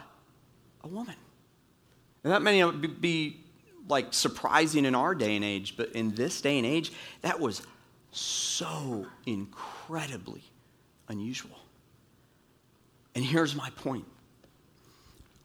A 0.84 0.88
woman. 0.88 1.16
And 2.24 2.34
that 2.34 2.42
may 2.42 2.70
be 2.72 3.42
like 3.88 4.14
surprising 4.14 4.86
in 4.86 4.96
our 4.96 5.14
day 5.14 5.36
and 5.36 5.46
age, 5.46 5.78
but 5.78 5.92
in 5.92 6.16
this 6.16 6.42
day 6.42 6.58
and 6.58 6.66
age, 6.66 6.92
that 7.22 7.40
was 7.40 7.62
so 8.12 9.06
incredibly 9.26 10.44
unusual. 11.10 11.58
And 13.16 13.26
here's 13.26 13.56
my 13.56 13.70
point 13.72 14.06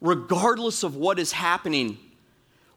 regardless 0.01 0.83
of 0.83 0.95
what 0.95 1.17
is 1.17 1.31
happening, 1.31 1.97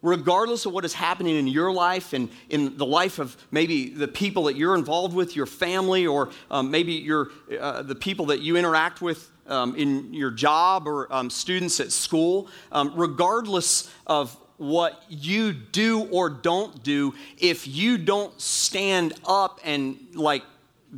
regardless 0.02 0.64
of 0.66 0.72
what 0.72 0.84
is 0.84 0.94
happening 0.94 1.36
in 1.36 1.46
your 1.46 1.72
life 1.72 2.12
and 2.12 2.30
in 2.48 2.76
the 2.78 2.86
life 2.86 3.18
of 3.18 3.36
maybe 3.50 3.90
the 3.90 4.08
people 4.08 4.44
that 4.44 4.56
you're 4.56 4.74
involved 4.74 5.14
with, 5.14 5.36
your 5.36 5.46
family, 5.46 6.06
or 6.06 6.30
um, 6.50 6.70
maybe 6.70 6.94
your, 6.94 7.30
uh, 7.60 7.82
the 7.82 7.94
people 7.94 8.26
that 8.26 8.40
you 8.40 8.56
interact 8.56 9.02
with 9.02 9.30
um, 9.46 9.74
in 9.76 10.14
your 10.14 10.30
job 10.30 10.86
or 10.86 11.12
um, 11.12 11.28
students 11.28 11.80
at 11.80 11.92
school, 11.92 12.48
um, 12.72 12.92
regardless 12.94 13.90
of 14.06 14.34
what 14.56 15.02
you 15.08 15.52
do 15.52 16.04
or 16.10 16.30
don't 16.30 16.82
do, 16.82 17.14
if 17.36 17.66
you 17.66 17.98
don't 17.98 18.40
stand 18.40 19.14
up 19.26 19.60
and 19.64 19.98
like 20.14 20.42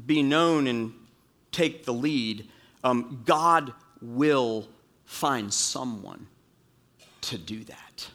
be 0.07 0.23
known 0.23 0.67
and 0.67 0.93
take 1.53 1.85
the 1.85 1.93
lead, 1.93 2.49
um, 2.85 3.23
God 3.27 3.73
will 4.01 4.69
find 5.05 5.53
someone 5.53 6.27
to 7.23 7.39
do 7.39 7.65
that. 7.65 8.09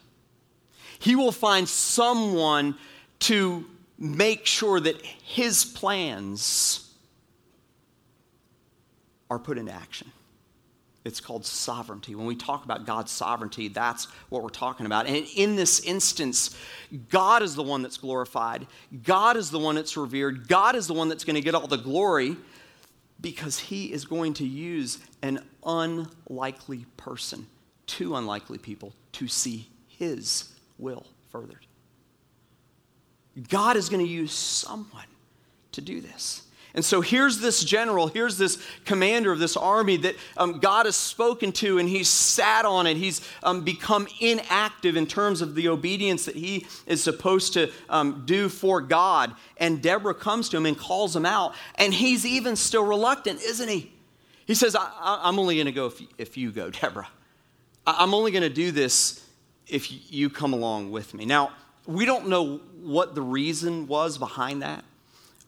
He 0.98 1.14
will 1.14 1.32
find 1.32 1.68
someone 1.68 2.76
to 3.20 3.66
make 3.98 4.46
sure 4.46 4.80
that 4.80 5.00
his 5.02 5.64
plans 5.64 6.92
are 9.30 9.38
put 9.38 9.58
into 9.58 9.72
action. 9.72 10.10
It's 11.04 11.20
called 11.20 11.46
sovereignty. 11.46 12.16
When 12.16 12.26
we 12.26 12.34
talk 12.34 12.64
about 12.64 12.84
God's 12.84 13.12
sovereignty, 13.12 13.68
that's 13.68 14.06
what 14.28 14.42
we're 14.42 14.48
talking 14.48 14.86
about. 14.86 15.06
And 15.06 15.24
in 15.36 15.54
this 15.54 15.78
instance, 15.80 16.56
God 17.10 17.42
is 17.42 17.54
the 17.54 17.62
one 17.62 17.82
that's 17.82 17.96
glorified, 17.96 18.66
God 19.04 19.36
is 19.36 19.50
the 19.50 19.58
one 19.58 19.76
that's 19.76 19.96
revered, 19.96 20.48
God 20.48 20.74
is 20.74 20.88
the 20.88 20.94
one 20.94 21.08
that's 21.08 21.22
going 21.22 21.36
to 21.36 21.40
get 21.40 21.54
all 21.54 21.68
the 21.68 21.76
glory 21.76 22.36
because 23.20 23.58
he 23.58 23.92
is 23.92 24.04
going 24.04 24.34
to 24.34 24.46
use 24.46 24.98
an 25.22 25.44
unlikely 25.64 26.86
person, 26.96 27.46
two 27.86 28.14
unlikely 28.16 28.58
people, 28.58 28.92
to 29.12 29.28
see 29.28 29.68
his 29.88 30.52
will 30.78 31.06
furthered. 31.30 31.66
God 33.48 33.76
is 33.76 33.88
going 33.88 34.04
to 34.04 34.10
use 34.10 34.32
someone 34.32 35.06
to 35.72 35.80
do 35.80 36.00
this. 36.00 36.45
And 36.76 36.84
so 36.84 37.00
here's 37.00 37.38
this 37.38 37.64
general, 37.64 38.06
here's 38.06 38.36
this 38.36 38.62
commander 38.84 39.32
of 39.32 39.38
this 39.38 39.56
army 39.56 39.96
that 39.96 40.14
um, 40.36 40.58
God 40.60 40.84
has 40.84 40.94
spoken 40.94 41.50
to, 41.52 41.78
and 41.78 41.88
he's 41.88 42.06
sat 42.06 42.66
on 42.66 42.86
it. 42.86 42.98
He's 42.98 43.26
um, 43.42 43.62
become 43.62 44.06
inactive 44.20 44.94
in 44.94 45.06
terms 45.06 45.40
of 45.40 45.54
the 45.54 45.68
obedience 45.68 46.26
that 46.26 46.36
he 46.36 46.66
is 46.86 47.02
supposed 47.02 47.54
to 47.54 47.72
um, 47.88 48.24
do 48.26 48.50
for 48.50 48.82
God. 48.82 49.32
And 49.56 49.80
Deborah 49.80 50.14
comes 50.14 50.50
to 50.50 50.58
him 50.58 50.66
and 50.66 50.76
calls 50.76 51.16
him 51.16 51.24
out, 51.24 51.54
and 51.76 51.94
he's 51.94 52.26
even 52.26 52.56
still 52.56 52.84
reluctant, 52.84 53.40
isn't 53.40 53.70
he? 53.70 53.90
He 54.44 54.54
says, 54.54 54.76
I, 54.76 55.22
am 55.24 55.38
only 55.38 55.54
going 55.54 55.66
to 55.66 55.72
go 55.72 55.86
if, 55.86 56.02
if 56.18 56.36
you 56.36 56.52
go, 56.52 56.68
Deborah. 56.70 57.08
I, 57.86 57.96
I'm 58.00 58.12
only 58.12 58.32
going 58.32 58.42
to 58.42 58.50
do 58.50 58.70
this 58.70 59.26
if 59.66 60.12
you 60.12 60.28
come 60.28 60.52
along 60.52 60.90
with 60.90 61.14
me. 61.14 61.24
Now, 61.24 61.52
we 61.86 62.04
don't 62.04 62.28
know 62.28 62.58
what 62.82 63.14
the 63.14 63.22
reason 63.22 63.86
was 63.86 64.18
behind 64.18 64.60
that. 64.60 64.84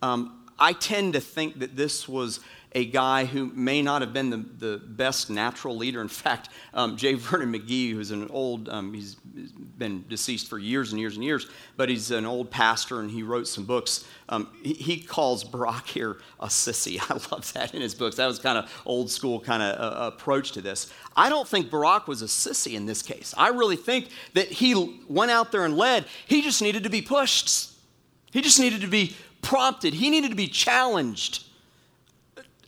Um, 0.01 0.38
I 0.59 0.73
tend 0.73 1.13
to 1.15 1.21
think 1.21 1.61
that 1.61 1.77
this 1.77 2.09
was 2.09 2.41
a 2.73 2.85
guy 2.85 3.25
who 3.25 3.47
may 3.55 3.81
not 3.81 4.03
have 4.03 4.13
been 4.13 4.31
the, 4.31 4.37
the 4.37 4.79
best 4.79 5.31
natural 5.31 5.77
leader. 5.77 6.03
In 6.03 6.09
fact, 6.09 6.51
um, 6.75 6.97
J. 6.97 7.15
Vernon 7.15 7.53
McGee, 7.53 7.93
who's 7.93 8.11
an 8.11 8.29
old, 8.31 8.69
um, 8.69 8.93
he's 8.93 9.15
been 9.15 10.05
deceased 10.09 10.49
for 10.49 10.59
years 10.59 10.93
and 10.93 11.01
years 11.01 11.17
and 11.17 11.25
years, 11.25 11.49
but 11.77 11.89
he's 11.89 12.11
an 12.11 12.27
old 12.27 12.51
pastor 12.51 13.01
and 13.01 13.11
he 13.11 13.23
wrote 13.23 13.49
some 13.49 13.65
books. 13.65 14.07
Um, 14.29 14.49
he, 14.63 14.75
he, 14.75 15.01
calls 15.01 15.45
Barak 15.45 15.87
here 15.87 16.19
a 16.41 16.49
sissy. 16.49 17.01
I 17.11 17.15
love 17.35 17.51
that 17.55 17.75
in 17.75 17.81
his 17.81 17.95
books. 17.95 18.17
That 18.17 18.27
was 18.27 18.39
kind 18.39 18.59
of 18.59 18.71
old 18.85 19.11
school 19.11 19.41
kind 19.41 19.63
of 19.63 19.81
uh, 19.81 20.07
approach 20.07 20.53
to 20.53 20.61
this. 20.61 20.93
I 21.17 21.31
don't 21.31 21.49
think 21.49 21.71
Barak 21.71 22.07
was 22.07 22.21
a 22.21 22.27
sissy 22.27 22.75
in 22.75 22.85
this 22.85 23.01
case. 23.01 23.35
I 23.37 23.49
really 23.49 23.77
think 23.77 24.11
that 24.35 24.49
he 24.49 25.01
went 25.09 25.31
out 25.31 25.53
there 25.53 25.65
and 25.65 25.77
led. 25.77 26.05
He 26.27 26.43
just 26.43 26.61
needed 26.61 26.83
to 26.83 26.91
be 26.91 27.01
pushed. 27.01 27.71
He 28.31 28.43
just 28.43 28.61
needed 28.61 28.83
to 28.83 28.87
be 28.87 29.17
prompted. 29.43 29.95
He 29.95 30.11
needed 30.11 30.31
to 30.31 30.37
be 30.37 30.49
challenged. 30.49 31.45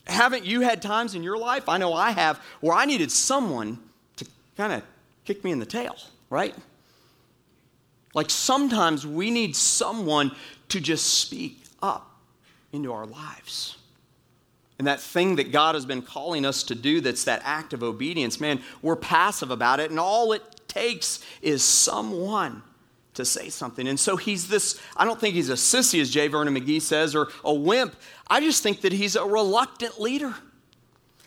Haven't 0.07 0.45
you 0.45 0.61
had 0.63 0.83
times 0.83 1.15
in 1.15 1.23
your 1.23 1.39
life? 1.39 1.69
I 1.69 1.79
know 1.79 1.93
I 1.93 2.11
have, 2.11 2.41
where 2.61 2.75
I 2.75 2.85
needed 2.85 3.13
someone 3.13 3.79
to 4.17 4.27
kind 4.57 4.73
of 4.73 4.83
kick 5.25 5.45
me 5.45 5.53
in 5.53 5.59
the 5.59 5.67
tail, 5.67 5.97
right? 6.31 6.55
Like 8.15 8.31
sometimes 8.31 9.07
we 9.07 9.31
need 9.31 9.55
someone 9.55 10.33
to 10.69 10.81
just 10.81 11.21
speak 11.21 11.63
up 11.83 12.11
into 12.73 12.93
our 12.93 13.07
lives. 13.07 13.77
And 14.79 14.87
that 14.87 15.01
thing 15.01 15.37
that 15.37 15.53
God 15.53 15.75
has 15.75 15.85
been 15.85 16.03
calling 16.03 16.47
us 16.47 16.63
to 16.65 16.75
do, 16.75 17.01
that's 17.01 17.25
that 17.25 17.43
act 17.45 17.73
of 17.73 17.83
obedience, 17.83 18.41
man, 18.41 18.63
we're 18.83 18.97
passive 18.97 19.51
about 19.51 19.79
it, 19.79 19.91
and 19.91 20.01
all 20.01 20.33
it 20.33 20.43
takes 20.69 21.23
is 21.43 21.63
someone 21.63 22.63
to 23.15 23.25
say 23.25 23.49
something. 23.49 23.89
And 23.89 23.99
so 23.99 24.17
he's 24.17 24.49
this, 24.49 24.81
I 24.97 25.05
don't 25.05 25.21
think 25.21 25.35
he's 25.35 25.51
a 25.51 25.55
sissy, 25.55 26.01
as 26.01 26.11
J. 26.11 26.29
Vernon 26.29 26.55
McGee 26.55 26.81
says, 26.81 27.15
or 27.15 27.29
a 27.45 27.53
wimp. 27.53 27.97
I 28.29 28.41
just 28.41 28.63
think 28.63 28.83
that 28.83 28.93
he's 28.93 29.17
a 29.17 29.25
reluctant 29.25 30.01
leader. 30.01 30.35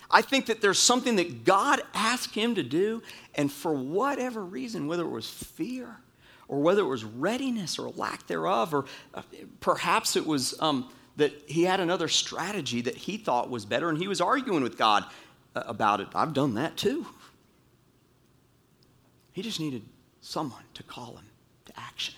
I 0.10 0.22
think 0.22 0.46
that 0.46 0.62
there's 0.62 0.80
something 0.80 1.16
that 1.18 1.44
God 1.44 1.82
asked 1.94 2.36
him 2.36 2.56
to 2.56 2.64
do, 2.64 3.02
and 3.36 3.52
for 3.52 3.74
whatever 3.74 4.44
reason, 4.44 4.88
whether 4.88 5.04
it 5.04 5.10
was 5.10 5.30
fear 5.30 5.98
or 6.48 6.62
whether 6.62 6.82
it 6.82 6.88
was 6.88 7.04
readiness 7.04 7.80
or 7.80 7.90
lack 7.92 8.28
thereof, 8.28 8.74
or 8.74 8.86
uh, 9.14 9.22
perhaps 9.60 10.16
it 10.16 10.26
was 10.26 10.54
um, 10.60 10.90
that 11.16 11.34
he 11.48 11.64
had 11.64 11.80
another 11.80 12.08
strategy 12.08 12.82
that 12.82 12.96
he 12.96 13.18
thought 13.18 13.50
was 13.50 13.66
better, 13.66 13.90
and 13.90 13.98
he 13.98 14.08
was 14.08 14.22
arguing 14.22 14.62
with 14.62 14.78
God 14.78 15.06
uh, 15.56 15.64
about 15.66 16.00
it. 16.00 16.08
I've 16.14 16.34
done 16.34 16.54
that 16.56 16.78
too. 16.78 17.08
He 19.32 19.42
just 19.42 19.60
needed 19.60 19.84
someone 20.22 20.64
to 20.76 20.84
call 20.84 21.16
him 21.16 21.26
action. 21.78 22.16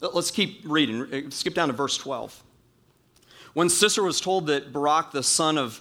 Let's 0.00 0.30
keep 0.30 0.60
reading. 0.64 1.02
Uh, 1.12 1.30
skip 1.30 1.54
down 1.54 1.68
to 1.68 1.74
verse 1.74 1.96
12. 1.96 2.42
When 3.54 3.68
Sisera 3.68 4.04
was 4.04 4.20
told 4.20 4.48
that 4.48 4.72
Barak, 4.72 5.12
the 5.12 5.22
son 5.22 5.56
of 5.56 5.80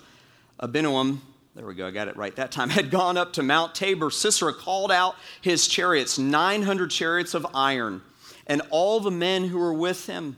Abinoam, 0.62 1.20
there 1.56 1.66
we 1.66 1.76
go, 1.76 1.88
I 1.88 1.92
got 1.92 2.08
it 2.08 2.16
right 2.16 2.36
that 2.38 2.52
time, 2.52 2.70
had 2.72 2.90
gone 2.90 3.18
up 3.18 3.34
to 3.34 3.44
Mount 3.44 3.76
Tabor, 3.76 4.10
Sisera 4.12 4.54
called 4.54 4.92
out 4.92 5.16
his 5.42 5.68
chariots, 5.68 6.18
900 6.18 6.90
chariots 6.90 7.34
of 7.34 7.46
iron, 7.54 8.02
and 8.48 8.62
all 8.70 9.00
the 9.00 9.12
men 9.12 9.46
who 9.46 9.58
were 9.58 9.74
with 9.74 10.08
him, 10.08 10.38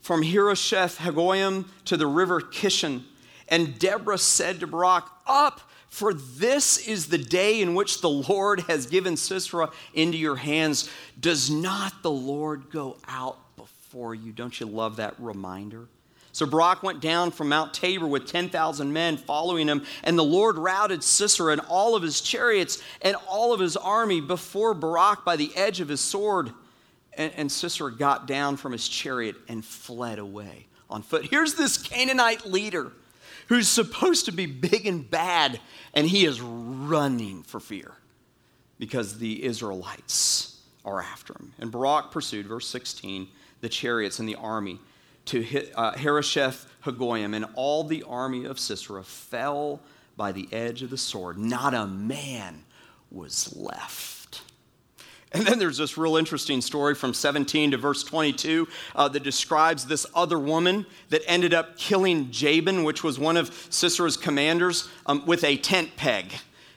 from 0.00 0.22
Harosheth 0.22 0.98
Hagoyim 0.98 1.66
to 1.84 1.96
the 1.96 2.06
river 2.06 2.40
Kishon. 2.40 3.02
And 3.48 3.78
Deborah 3.78 4.18
said 4.18 4.60
to 4.60 4.66
Barak, 4.66 5.04
Up, 5.26 5.60
for 5.90 6.14
this 6.14 6.78
is 6.78 7.08
the 7.08 7.18
day 7.18 7.60
in 7.60 7.74
which 7.74 8.00
the 8.00 8.08
Lord 8.08 8.60
has 8.60 8.86
given 8.86 9.16
Sisera 9.16 9.70
into 9.92 10.16
your 10.16 10.36
hands. 10.36 10.88
Does 11.18 11.50
not 11.50 12.02
the 12.02 12.10
Lord 12.10 12.70
go 12.70 12.96
out 13.08 13.38
before 13.56 14.14
you? 14.14 14.30
Don't 14.30 14.58
you 14.58 14.66
love 14.66 14.96
that 14.96 15.14
reminder? 15.18 15.88
So 16.30 16.46
Barak 16.46 16.84
went 16.84 17.00
down 17.00 17.32
from 17.32 17.48
Mount 17.48 17.74
Tabor 17.74 18.06
with 18.06 18.26
10,000 18.26 18.92
men 18.92 19.16
following 19.16 19.66
him, 19.66 19.84
and 20.04 20.16
the 20.16 20.24
Lord 20.24 20.56
routed 20.58 21.02
Sisera 21.02 21.52
and 21.52 21.60
all 21.68 21.96
of 21.96 22.04
his 22.04 22.20
chariots 22.20 22.80
and 23.02 23.16
all 23.28 23.52
of 23.52 23.58
his 23.58 23.76
army 23.76 24.20
before 24.20 24.74
Barak 24.74 25.24
by 25.24 25.34
the 25.34 25.50
edge 25.56 25.80
of 25.80 25.88
his 25.88 26.00
sword. 26.00 26.52
And, 27.14 27.32
and 27.36 27.50
Sisera 27.50 27.92
got 27.92 28.28
down 28.28 28.56
from 28.56 28.70
his 28.70 28.88
chariot 28.88 29.34
and 29.48 29.64
fled 29.64 30.20
away 30.20 30.68
on 30.88 31.02
foot. 31.02 31.26
Here's 31.26 31.54
this 31.54 31.76
Canaanite 31.76 32.46
leader 32.46 32.92
who's 33.50 33.68
supposed 33.68 34.26
to 34.26 34.32
be 34.32 34.46
big 34.46 34.86
and 34.86 35.10
bad, 35.10 35.60
and 35.92 36.06
he 36.06 36.24
is 36.24 36.40
running 36.40 37.42
for 37.42 37.58
fear 37.58 37.92
because 38.78 39.18
the 39.18 39.44
Israelites 39.44 40.60
are 40.84 41.02
after 41.02 41.32
him. 41.32 41.52
And 41.58 41.72
Barak 41.72 42.12
pursued, 42.12 42.46
verse 42.46 42.68
16, 42.68 43.26
the 43.60 43.68
chariots 43.68 44.20
and 44.20 44.28
the 44.28 44.36
army 44.36 44.78
to 45.26 45.44
uh, 45.74 45.98
Harosheth 45.98 46.64
Hagoyim, 46.84 47.34
and 47.34 47.44
all 47.56 47.82
the 47.82 48.04
army 48.04 48.44
of 48.44 48.60
Sisera 48.60 49.02
fell 49.02 49.80
by 50.16 50.30
the 50.30 50.48
edge 50.52 50.82
of 50.82 50.90
the 50.90 50.96
sword. 50.96 51.36
Not 51.36 51.74
a 51.74 51.88
man 51.88 52.62
was 53.10 53.56
left. 53.56 54.19
And 55.32 55.46
then 55.46 55.60
there's 55.60 55.78
this 55.78 55.96
real 55.96 56.16
interesting 56.16 56.60
story 56.60 56.94
from 56.94 57.14
17 57.14 57.70
to 57.70 57.76
verse 57.76 58.02
22 58.02 58.66
uh, 58.96 59.08
that 59.08 59.22
describes 59.22 59.86
this 59.86 60.04
other 60.14 60.38
woman 60.38 60.86
that 61.10 61.22
ended 61.26 61.54
up 61.54 61.76
killing 61.76 62.30
Jabin, 62.32 62.82
which 62.82 63.04
was 63.04 63.18
one 63.18 63.36
of 63.36 63.50
Sisera's 63.70 64.16
commanders, 64.16 64.88
um, 65.06 65.24
with 65.26 65.44
a 65.44 65.56
tent 65.56 65.90
peg. 65.96 66.32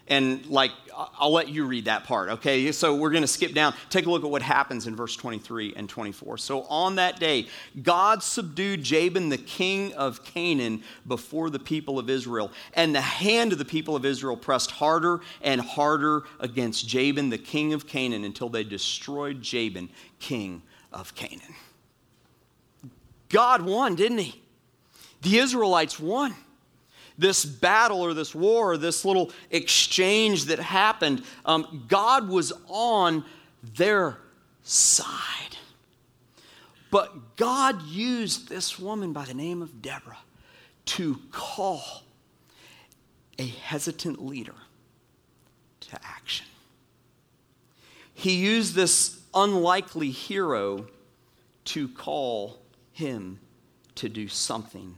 And 0.08 0.46
like 0.48 0.72
I'll 0.96 1.32
let 1.32 1.50
you 1.50 1.66
read 1.66 1.86
that 1.86 2.04
part, 2.04 2.30
okay? 2.30 2.72
So 2.72 2.96
we're 2.96 3.10
going 3.10 3.24
to 3.24 3.28
skip 3.28 3.54
down. 3.54 3.74
Take 3.90 4.06
a 4.06 4.12
look 4.12 4.24
at 4.24 4.30
what 4.30 4.42
happens 4.42 4.88
in 4.88 4.96
verse 4.96 5.16
23 5.16 5.74
and 5.76 5.90
24. 5.90 6.38
So 6.38 6.64
on 6.64 6.96
that 6.96 7.20
day, 7.20 7.48
God 7.82 8.22
subdued 8.22 8.84
Jabin, 8.84 9.30
the 9.30 9.38
king 9.38 9.94
of 9.94 10.24
Canaan, 10.24 10.84
before 11.08 11.50
the 11.50 11.60
people 11.60 12.00
of 12.00 12.10
Israel. 12.10 12.52
And 12.74 12.94
the 12.94 13.02
hand 13.02 13.54
of 13.54 13.58
the 13.58 13.66
people 13.66 13.96
of 13.96 14.06
Israel 14.06 14.38
pressed 14.38 14.72
harder 14.72 15.22
and 15.42 15.62
harder 15.62 16.24
against 16.40 16.88
Jabin, 16.88 17.30
the 17.30 17.38
king 17.38 17.74
of 17.74 17.88
Canaan, 17.88 18.24
until 18.24 18.50
they 18.50 18.64
destroyed 18.64 19.42
Jabin, 19.42 19.90
king 20.20 20.62
of 20.92 21.16
Canaan. 21.16 21.56
God 23.30 23.62
won, 23.62 23.96
didn't 23.96 24.20
he? 24.20 24.42
The 25.22 25.40
Israelites 25.40 26.00
won 26.00 26.36
this 27.18 27.46
battle 27.46 28.02
or 28.02 28.14
this 28.14 28.34
war 28.34 28.74
or 28.74 28.78
this 28.78 29.06
little 29.06 29.32
exchange 29.52 30.46
that 30.46 30.60
happened, 30.60 31.24
um, 31.46 31.86
God 31.88 32.30
was 32.30 32.54
on 32.68 33.26
their 33.76 34.18
side. 34.64 35.58
But 36.92 37.38
God 37.38 37.82
used 37.84 38.50
this 38.50 38.78
woman 38.78 39.14
by 39.14 39.26
the 39.26 39.34
name 39.34 39.62
of 39.62 39.82
Deborah 39.82 40.20
to 40.86 41.20
call 41.32 42.04
a 43.40 43.48
hesitant 43.48 44.24
leader 44.24 44.56
to 45.80 46.00
action. 46.04 46.46
He 48.14 48.36
used 48.36 48.76
this 48.76 49.20
unlikely 49.34 50.12
hero 50.12 50.88
to 51.66 51.88
call 51.90 52.60
him 52.92 53.40
to 53.96 54.08
do 54.08 54.28
something 54.28 54.96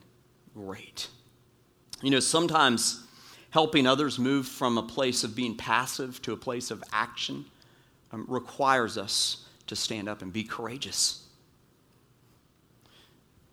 great. 0.53 1.07
You 2.01 2.11
know, 2.11 2.19
sometimes 2.19 3.03
helping 3.51 3.87
others 3.87 4.19
move 4.19 4.47
from 4.47 4.77
a 4.77 4.83
place 4.83 5.23
of 5.23 5.35
being 5.35 5.55
passive 5.55 6.21
to 6.23 6.33
a 6.33 6.37
place 6.37 6.71
of 6.71 6.83
action 6.91 7.45
um, 8.11 8.25
requires 8.27 8.97
us 8.97 9.45
to 9.67 9.75
stand 9.75 10.09
up 10.09 10.21
and 10.21 10.31
be 10.31 10.43
courageous. 10.43 11.23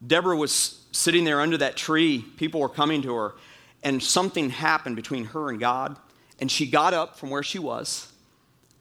Deborah 0.05 0.37
was 0.37 0.85
sitting 0.91 1.25
there 1.25 1.41
under 1.41 1.57
that 1.57 1.77
tree. 1.77 2.25
People 2.37 2.61
were 2.61 2.69
coming 2.69 3.03
to 3.03 3.15
her, 3.15 3.35
and 3.83 4.03
something 4.03 4.51
happened 4.51 4.97
between 4.97 5.27
her 5.27 5.49
and 5.49 5.61
God. 5.61 5.97
And 6.41 6.51
she 6.51 6.67
got 6.67 6.93
up 6.93 7.17
from 7.17 7.31
where 7.31 7.45
she 7.45 7.61
was. 7.61 8.11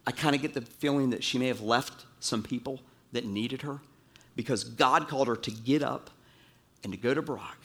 I 0.07 0.11
kind 0.11 0.35
of 0.35 0.41
get 0.41 0.55
the 0.55 0.61
feeling 0.61 1.11
that 1.11 1.23
she 1.23 1.37
may 1.37 1.47
have 1.47 1.61
left 1.61 2.05
some 2.19 2.41
people 2.41 2.81
that 3.11 3.25
needed 3.25 3.61
her 3.61 3.79
because 4.35 4.63
God 4.63 5.07
called 5.07 5.27
her 5.27 5.35
to 5.35 5.51
get 5.51 5.83
up 5.83 6.09
and 6.83 6.91
to 6.93 6.97
go 6.97 7.13
to 7.13 7.21
Barak 7.21 7.59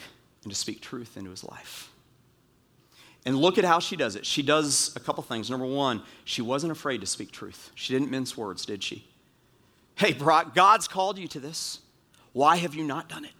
and 0.46 0.52
to 0.52 0.56
speak 0.56 0.80
truth 0.80 1.16
into 1.16 1.32
his 1.32 1.42
life. 1.42 1.90
And 3.24 3.37
look 3.37 3.59
at 3.59 3.64
how 3.64 3.80
she 3.80 3.96
does 3.96 4.14
it. 4.14 4.24
She 4.24 4.40
does 4.40 4.92
a 4.94 5.00
couple 5.00 5.24
things. 5.24 5.50
Number 5.50 5.66
one, 5.66 6.02
she 6.24 6.40
wasn't 6.40 6.70
afraid 6.70 7.00
to 7.00 7.06
speak 7.09 7.32
truth. 7.32 7.72
She 7.74 7.92
didn't 7.92 8.12
mince 8.12 8.37
words, 8.37 8.64
did 8.64 8.80
she? 8.80 9.04
Hey, 9.96 10.12
Brock, 10.12 10.54
God's 10.54 10.87
called 10.87 11.18
you 11.18 11.26
to 11.26 11.40
this. 11.40 11.80
Why 12.32 12.59
have 12.59 12.76
you 12.76 12.85
not 12.85 13.09
done 13.09 13.24
it? 13.24 13.32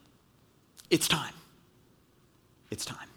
It's 0.91 1.07
time. 1.07 1.33
It's 2.73 2.85
time. 2.85 3.09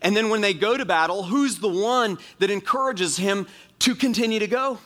And 0.00 0.16
then 0.16 0.30
when 0.30 0.40
they 0.40 0.54
go 0.54 0.78
to 0.78 0.86
battle, 0.86 1.24
who's 1.24 1.58
the 1.58 1.68
one 1.68 2.16
that 2.38 2.50
encourages 2.50 3.18
him 3.18 3.46
to 3.80 3.94
continue 3.94 4.38
to 4.38 4.46
go? 4.46 4.78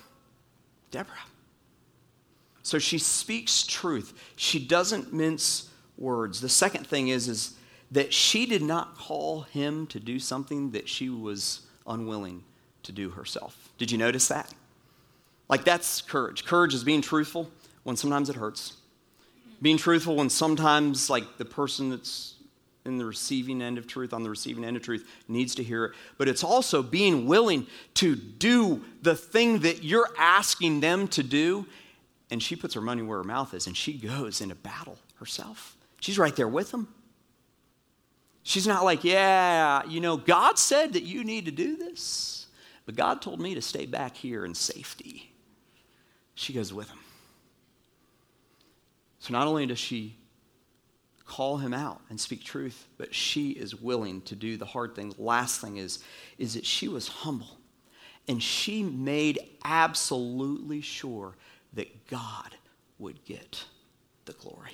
Deborah. 0.91 1.15
So 2.65 2.81
she 2.81 2.99
speaks 2.99 3.65
truth. 3.65 4.13
She 4.35 4.59
doesn't 4.59 5.13
mince 5.13 5.71
words. 5.97 6.41
The 6.41 6.49
second 6.49 6.89
thing 6.89 7.07
is, 7.07 7.29
is 7.29 7.55
that 7.91 8.15
she 8.15 8.47
did 8.47 8.63
not 8.63 8.97
call 8.97 9.43
him 9.43 9.87
to 9.89 9.99
do 9.99 10.19
something 10.19 10.71
that 10.71 10.89
she 10.89 11.09
was 11.09 11.63
unwilling 11.87 12.45
to 12.85 12.93
do 12.93 13.11
herself. 13.11 13.71
Did 13.79 13.91
you 13.91 13.99
notice 13.99 14.29
that? 14.29 14.55
Like, 15.49 15.65
that's 15.65 16.01
courage. 16.01 16.45
Courage 16.45 16.75
is 16.75 16.85
being 16.85 17.03
truthful 17.03 17.51
when 17.83 17.97
sometimes 17.97 18.31
it 18.31 18.37
hurts. 18.37 18.77
being 19.63 19.77
truthful 19.77 20.17
when 20.17 20.31
sometimes, 20.31 21.11
like, 21.11 21.37
the 21.39 21.45
person 21.45 21.91
that's 21.91 22.35
in 22.87 22.97
the 22.97 23.05
receiving 23.05 23.61
end 23.61 23.77
of 23.77 23.87
truth, 23.87 24.15
on 24.15 24.23
the 24.23 24.31
receiving 24.31 24.65
end 24.65 24.77
of 24.77 24.83
truth, 24.83 25.07
needs 25.29 25.55
to 25.55 25.63
hear 25.63 25.85
it. 25.87 25.93
But 26.17 26.29
it's 26.29 26.43
also 26.43 26.83
being 26.83 27.27
willing 27.27 27.67
to 27.95 28.17
do 28.17 28.83
the 29.03 29.15
thing 29.15 29.61
that 29.61 29.85
you're 29.85 30.09
asking 30.19 30.81
them 30.81 31.07
to 31.09 31.23
do. 31.23 31.67
And 32.31 32.43
she 32.43 32.57
puts 32.57 32.73
her 32.75 32.81
money 32.81 33.03
where 33.03 33.19
her 33.19 33.25
mouth 33.25 33.53
is 33.53 33.67
and 33.67 33.77
she 33.77 33.93
goes 33.93 34.41
into 34.41 34.55
battle 34.55 34.97
herself. 35.17 35.77
She's 36.01 36.19
right 36.19 36.35
there 36.35 36.49
with 36.49 36.71
them. 36.71 36.89
She's 38.51 38.67
not 38.67 38.85
like, 38.85 39.05
yeah, 39.05 39.85
you 39.85 40.01
know, 40.01 40.17
God 40.17 40.59
said 40.59 40.95
that 40.95 41.05
you 41.05 41.23
need 41.23 41.45
to 41.45 41.53
do 41.53 41.77
this, 41.77 42.49
but 42.85 42.97
God 42.97 43.23
told 43.23 43.41
me 43.41 43.55
to 43.55 43.63
stay 43.63 43.87
back 43.87 44.17
here 44.17 44.45
in 44.45 44.57
safety. 44.57 45.33
She 46.35 46.53
goes 46.53 46.73
with 46.73 46.89
him. 46.89 46.99
So 49.21 49.33
not 49.33 49.47
only 49.47 49.67
does 49.67 49.79
she 49.79 50.17
call 51.27 51.59
him 51.59 51.73
out 51.73 52.01
and 52.11 52.19
speak 52.19 52.43
truth, 52.43 52.89
but 52.99 53.15
she 53.15 53.51
is 53.51 53.81
willing 53.81 54.21
to 54.23 54.35
do 54.35 54.57
the 54.57 54.67
hard 54.67 54.97
thing. 54.97 55.15
Last 55.17 55.61
thing 55.61 55.77
is, 55.77 56.01
is 56.37 56.55
that 56.55 56.67
she 56.67 56.89
was 56.89 57.07
humble 57.07 57.57
and 58.27 58.43
she 58.43 58.83
made 58.83 59.39
absolutely 59.65 60.81
sure 60.81 61.37
that 61.75 62.09
God 62.09 62.57
would 62.99 63.25
get 63.25 63.65
the 64.25 64.33
glory. 64.33 64.73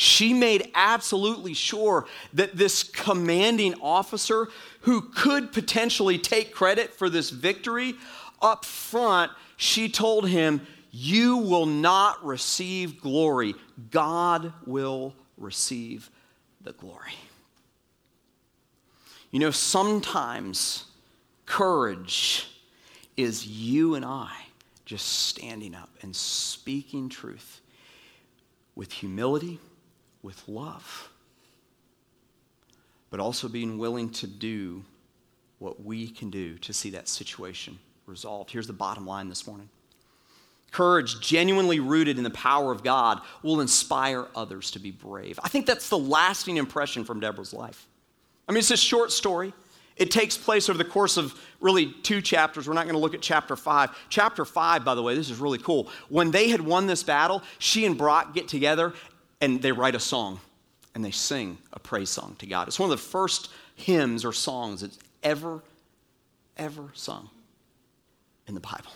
She 0.00 0.32
made 0.32 0.70
absolutely 0.76 1.54
sure 1.54 2.06
that 2.32 2.56
this 2.56 2.84
commanding 2.84 3.74
officer, 3.82 4.46
who 4.82 5.00
could 5.00 5.52
potentially 5.52 6.18
take 6.18 6.54
credit 6.54 6.94
for 6.94 7.10
this 7.10 7.30
victory, 7.30 7.94
up 8.40 8.64
front, 8.64 9.32
she 9.56 9.88
told 9.88 10.28
him, 10.28 10.64
You 10.92 11.38
will 11.38 11.66
not 11.66 12.24
receive 12.24 13.00
glory. 13.00 13.56
God 13.90 14.52
will 14.66 15.14
receive 15.36 16.10
the 16.60 16.74
glory. 16.74 17.16
You 19.32 19.40
know, 19.40 19.50
sometimes 19.50 20.84
courage 21.44 22.46
is 23.16 23.44
you 23.48 23.96
and 23.96 24.04
I 24.04 24.30
just 24.84 25.06
standing 25.06 25.74
up 25.74 25.90
and 26.02 26.14
speaking 26.14 27.08
truth 27.08 27.60
with 28.76 28.92
humility, 28.92 29.58
with 30.28 30.46
love, 30.46 31.08
but 33.08 33.18
also 33.18 33.48
being 33.48 33.78
willing 33.78 34.10
to 34.10 34.26
do 34.26 34.84
what 35.58 35.82
we 35.82 36.06
can 36.06 36.28
do 36.28 36.58
to 36.58 36.70
see 36.70 36.90
that 36.90 37.08
situation 37.08 37.78
resolved. 38.04 38.50
Here's 38.50 38.66
the 38.66 38.74
bottom 38.74 39.06
line 39.06 39.30
this 39.30 39.46
morning 39.46 39.70
Courage, 40.70 41.18
genuinely 41.22 41.80
rooted 41.80 42.18
in 42.18 42.24
the 42.24 42.30
power 42.30 42.70
of 42.72 42.84
God, 42.84 43.22
will 43.42 43.62
inspire 43.62 44.28
others 44.36 44.70
to 44.72 44.78
be 44.78 44.90
brave. 44.90 45.40
I 45.42 45.48
think 45.48 45.64
that's 45.64 45.88
the 45.88 45.96
lasting 45.96 46.58
impression 46.58 47.04
from 47.06 47.20
Deborah's 47.20 47.54
life. 47.54 47.86
I 48.46 48.52
mean, 48.52 48.58
it's 48.58 48.70
a 48.70 48.76
short 48.76 49.12
story. 49.12 49.54
It 49.96 50.10
takes 50.10 50.36
place 50.36 50.68
over 50.68 50.76
the 50.76 50.84
course 50.84 51.16
of 51.16 51.40
really 51.58 51.90
two 52.02 52.20
chapters. 52.20 52.68
We're 52.68 52.74
not 52.74 52.84
going 52.84 52.96
to 52.96 53.00
look 53.00 53.14
at 53.14 53.22
chapter 53.22 53.56
five. 53.56 53.96
Chapter 54.10 54.44
five, 54.44 54.84
by 54.84 54.94
the 54.94 55.02
way, 55.02 55.14
this 55.14 55.30
is 55.30 55.38
really 55.38 55.58
cool. 55.58 55.88
When 56.10 56.30
they 56.30 56.50
had 56.50 56.60
won 56.60 56.86
this 56.86 57.02
battle, 57.02 57.42
she 57.58 57.86
and 57.86 57.96
Brock 57.96 58.34
get 58.34 58.46
together 58.46 58.92
and 59.40 59.62
they 59.62 59.72
write 59.72 59.94
a 59.94 60.00
song 60.00 60.40
and 60.94 61.04
they 61.04 61.10
sing 61.10 61.58
a 61.72 61.78
praise 61.78 62.10
song 62.10 62.36
to 62.38 62.46
God. 62.46 62.68
It's 62.68 62.78
one 62.78 62.90
of 62.90 62.96
the 62.96 63.02
first 63.02 63.50
hymns 63.76 64.24
or 64.24 64.32
songs 64.32 64.80
that's 64.80 64.98
ever, 65.22 65.62
ever 66.56 66.90
sung 66.94 67.30
in 68.46 68.54
the 68.54 68.60
Bible. 68.60 68.90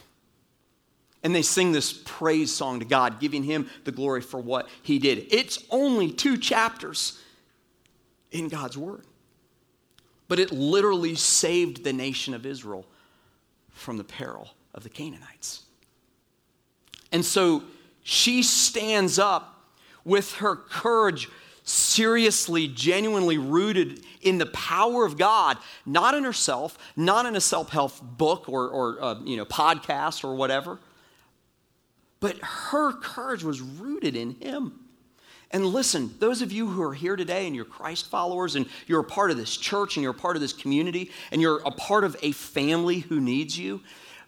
And 1.22 1.35
they 1.35 1.42
sing 1.42 1.70
this 1.70 1.92
praise 1.92 2.52
song 2.52 2.81
to 2.81 2.85
God, 2.85 3.20
giving 3.20 3.44
him 3.44 3.70
the 3.85 3.92
glory 3.92 4.20
for 4.20 4.40
what 4.40 4.68
he 4.83 4.98
did. 4.98 5.26
It's 5.31 5.64
only 5.70 6.11
two 6.11 6.37
chapters 6.37 7.20
in 8.33 8.48
God's 8.48 8.76
word. 8.76 9.05
But 10.26 10.40
it 10.40 10.50
literally 10.50 11.14
saved 11.14 11.85
the 11.85 11.92
nation 11.92 12.35
of 12.35 12.44
Israel 12.44 12.87
from 13.70 13.98
the 13.98 14.05
peril 14.05 14.50
of 14.74 14.83
the 14.83 14.88
Canaanites. 14.88 15.62
And 17.12 17.24
so 17.24 17.62
she 18.02 18.42
stands 18.42 19.18
up 19.18 19.62
with 20.04 20.34
her 20.34 20.56
courage 20.56 21.28
seriously, 21.64 22.68
genuinely 22.68 23.38
rooted 23.38 24.04
in 24.20 24.38
the 24.38 24.46
power 24.46 25.04
of 25.04 25.16
God, 25.16 25.58
not 25.86 26.14
in 26.14 26.24
herself, 26.24 26.76
not 26.96 27.26
in 27.26 27.36
a 27.36 27.40
self 27.40 27.70
help 27.70 28.00
book 28.00 28.48
or, 28.48 28.68
or 28.68 29.02
uh, 29.02 29.20
you 29.24 29.36
know, 29.36 29.44
podcast 29.44 30.24
or 30.24 30.34
whatever 30.34 30.78
but 32.22 32.38
her 32.38 32.92
courage 32.92 33.42
was 33.42 33.60
rooted 33.60 34.14
in 34.14 34.36
him. 34.36 34.78
And 35.50 35.66
listen, 35.66 36.14
those 36.20 36.40
of 36.40 36.52
you 36.52 36.68
who 36.68 36.80
are 36.80 36.94
here 36.94 37.16
today 37.16 37.48
and 37.48 37.54
you're 37.54 37.64
Christ 37.64 38.08
followers 38.08 38.54
and 38.54 38.64
you're 38.86 39.00
a 39.00 39.04
part 39.04 39.32
of 39.32 39.36
this 39.36 39.56
church 39.56 39.96
and 39.96 40.04
you're 40.04 40.12
a 40.12 40.14
part 40.14 40.36
of 40.36 40.40
this 40.40 40.52
community 40.52 41.10
and 41.32 41.42
you're 41.42 41.60
a 41.66 41.72
part 41.72 42.04
of 42.04 42.16
a 42.22 42.30
family 42.30 43.00
who 43.00 43.20
needs 43.20 43.58
you, 43.58 43.80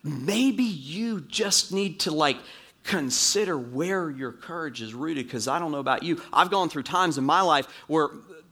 maybe 0.02 0.64
you 0.64 1.20
just 1.20 1.72
need 1.72 2.00
to 2.00 2.10
like 2.10 2.36
consider 2.84 3.58
where 3.58 4.10
your 4.10 4.30
courage 4.30 4.80
is 4.82 4.94
rooted 4.94 5.26
because 5.26 5.48
I 5.48 5.58
don't 5.58 5.72
know 5.72 5.78
about 5.78 6.02
you. 6.02 6.20
I've 6.32 6.50
gone 6.50 6.68
through 6.68 6.84
times 6.84 7.18
in 7.18 7.24
my 7.24 7.40
life 7.40 7.66
where 7.86 8.10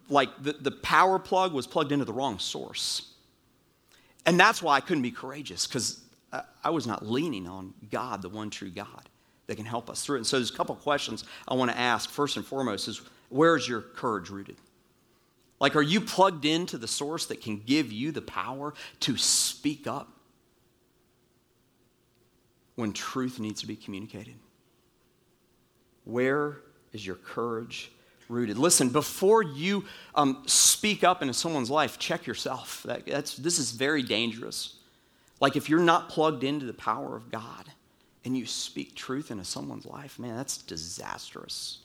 like 0.09 0.31
the, 0.42 0.55
the 0.55 0.71
power 0.71 1.18
plug 1.18 1.53
was 1.53 1.66
plugged 1.66 1.92
into 1.92 2.05
the 2.05 2.12
wrong 2.12 2.38
source. 2.38 3.12
And 4.25 4.38
that's 4.40 4.62
why 4.62 4.77
I 4.77 4.81
couldn't 4.81 5.03
be 5.03 5.11
courageous 5.11 5.66
because 5.66 6.01
I, 6.33 6.42
I 6.64 6.71
was 6.71 6.87
not 6.87 7.07
leaning 7.07 7.47
on 7.47 7.75
God, 7.90 8.23
the 8.23 8.29
one 8.29 8.51
true 8.51 8.71
God 8.71 9.09
that 9.47 9.57
can 9.57 9.66
help 9.66 9.90
us 9.90 10.05
through 10.05 10.16
it. 10.16 10.21
And 10.21 10.27
so 10.27 10.38
there's 10.38 10.51
a 10.51 10.57
couple 10.57 10.75
questions 10.77 11.25
I 11.47 11.55
want 11.55 11.71
to 11.71 11.79
ask. 11.79 12.09
First 12.09 12.37
and 12.37 12.47
foremost 12.47 12.88
is 12.88 13.03
where's 13.29 13.68
your 13.68 13.81
courage 13.81 14.31
rooted? 14.31 14.57
Like, 15.61 15.77
are 15.77 15.83
you 15.83 16.01
plugged 16.01 16.45
into 16.45 16.79
the 16.79 16.88
source 16.88 17.27
that 17.27 17.40
can 17.40 17.59
give 17.59 17.92
you 17.92 18.11
the 18.12 18.23
power 18.23 18.75
to 19.01 19.16
speak 19.16 19.87
up 19.87 20.09
when 22.74 22.92
truth 22.92 23.38
needs 23.38 23.61
to 23.61 23.66
be 23.66 23.76
communicated? 23.76 24.35
Where 26.04 26.58
is 26.92 27.06
your 27.06 27.16
courage 27.16 27.92
rooted? 28.28 28.58
Listen, 28.58 28.88
before 28.88 29.42
you 29.42 29.85
um, 30.14 30.42
speak 30.46 31.04
up 31.04 31.22
into 31.22 31.35
someone's 31.35 31.70
life, 31.70 31.98
check 31.98 32.26
yourself. 32.26 32.82
That, 32.85 33.06
that's, 33.06 33.37
this 33.37 33.58
is 33.58 33.72
very 33.72 34.02
dangerous. 34.02 34.76
Like, 35.40 35.56
if 35.56 35.68
you're 35.68 35.80
not 35.80 36.08
plugged 36.08 36.44
into 36.44 36.66
the 36.66 36.72
power 36.72 37.16
of 37.16 37.30
God, 37.30 37.70
and 38.24 38.37
you 38.37 38.46
speak 38.46 38.94
truth 38.94 39.30
into 39.30 39.44
someone's 39.44 39.87
life, 39.87 40.18
man, 40.18 40.37
that's 40.37 40.58
disastrous. 40.58 41.78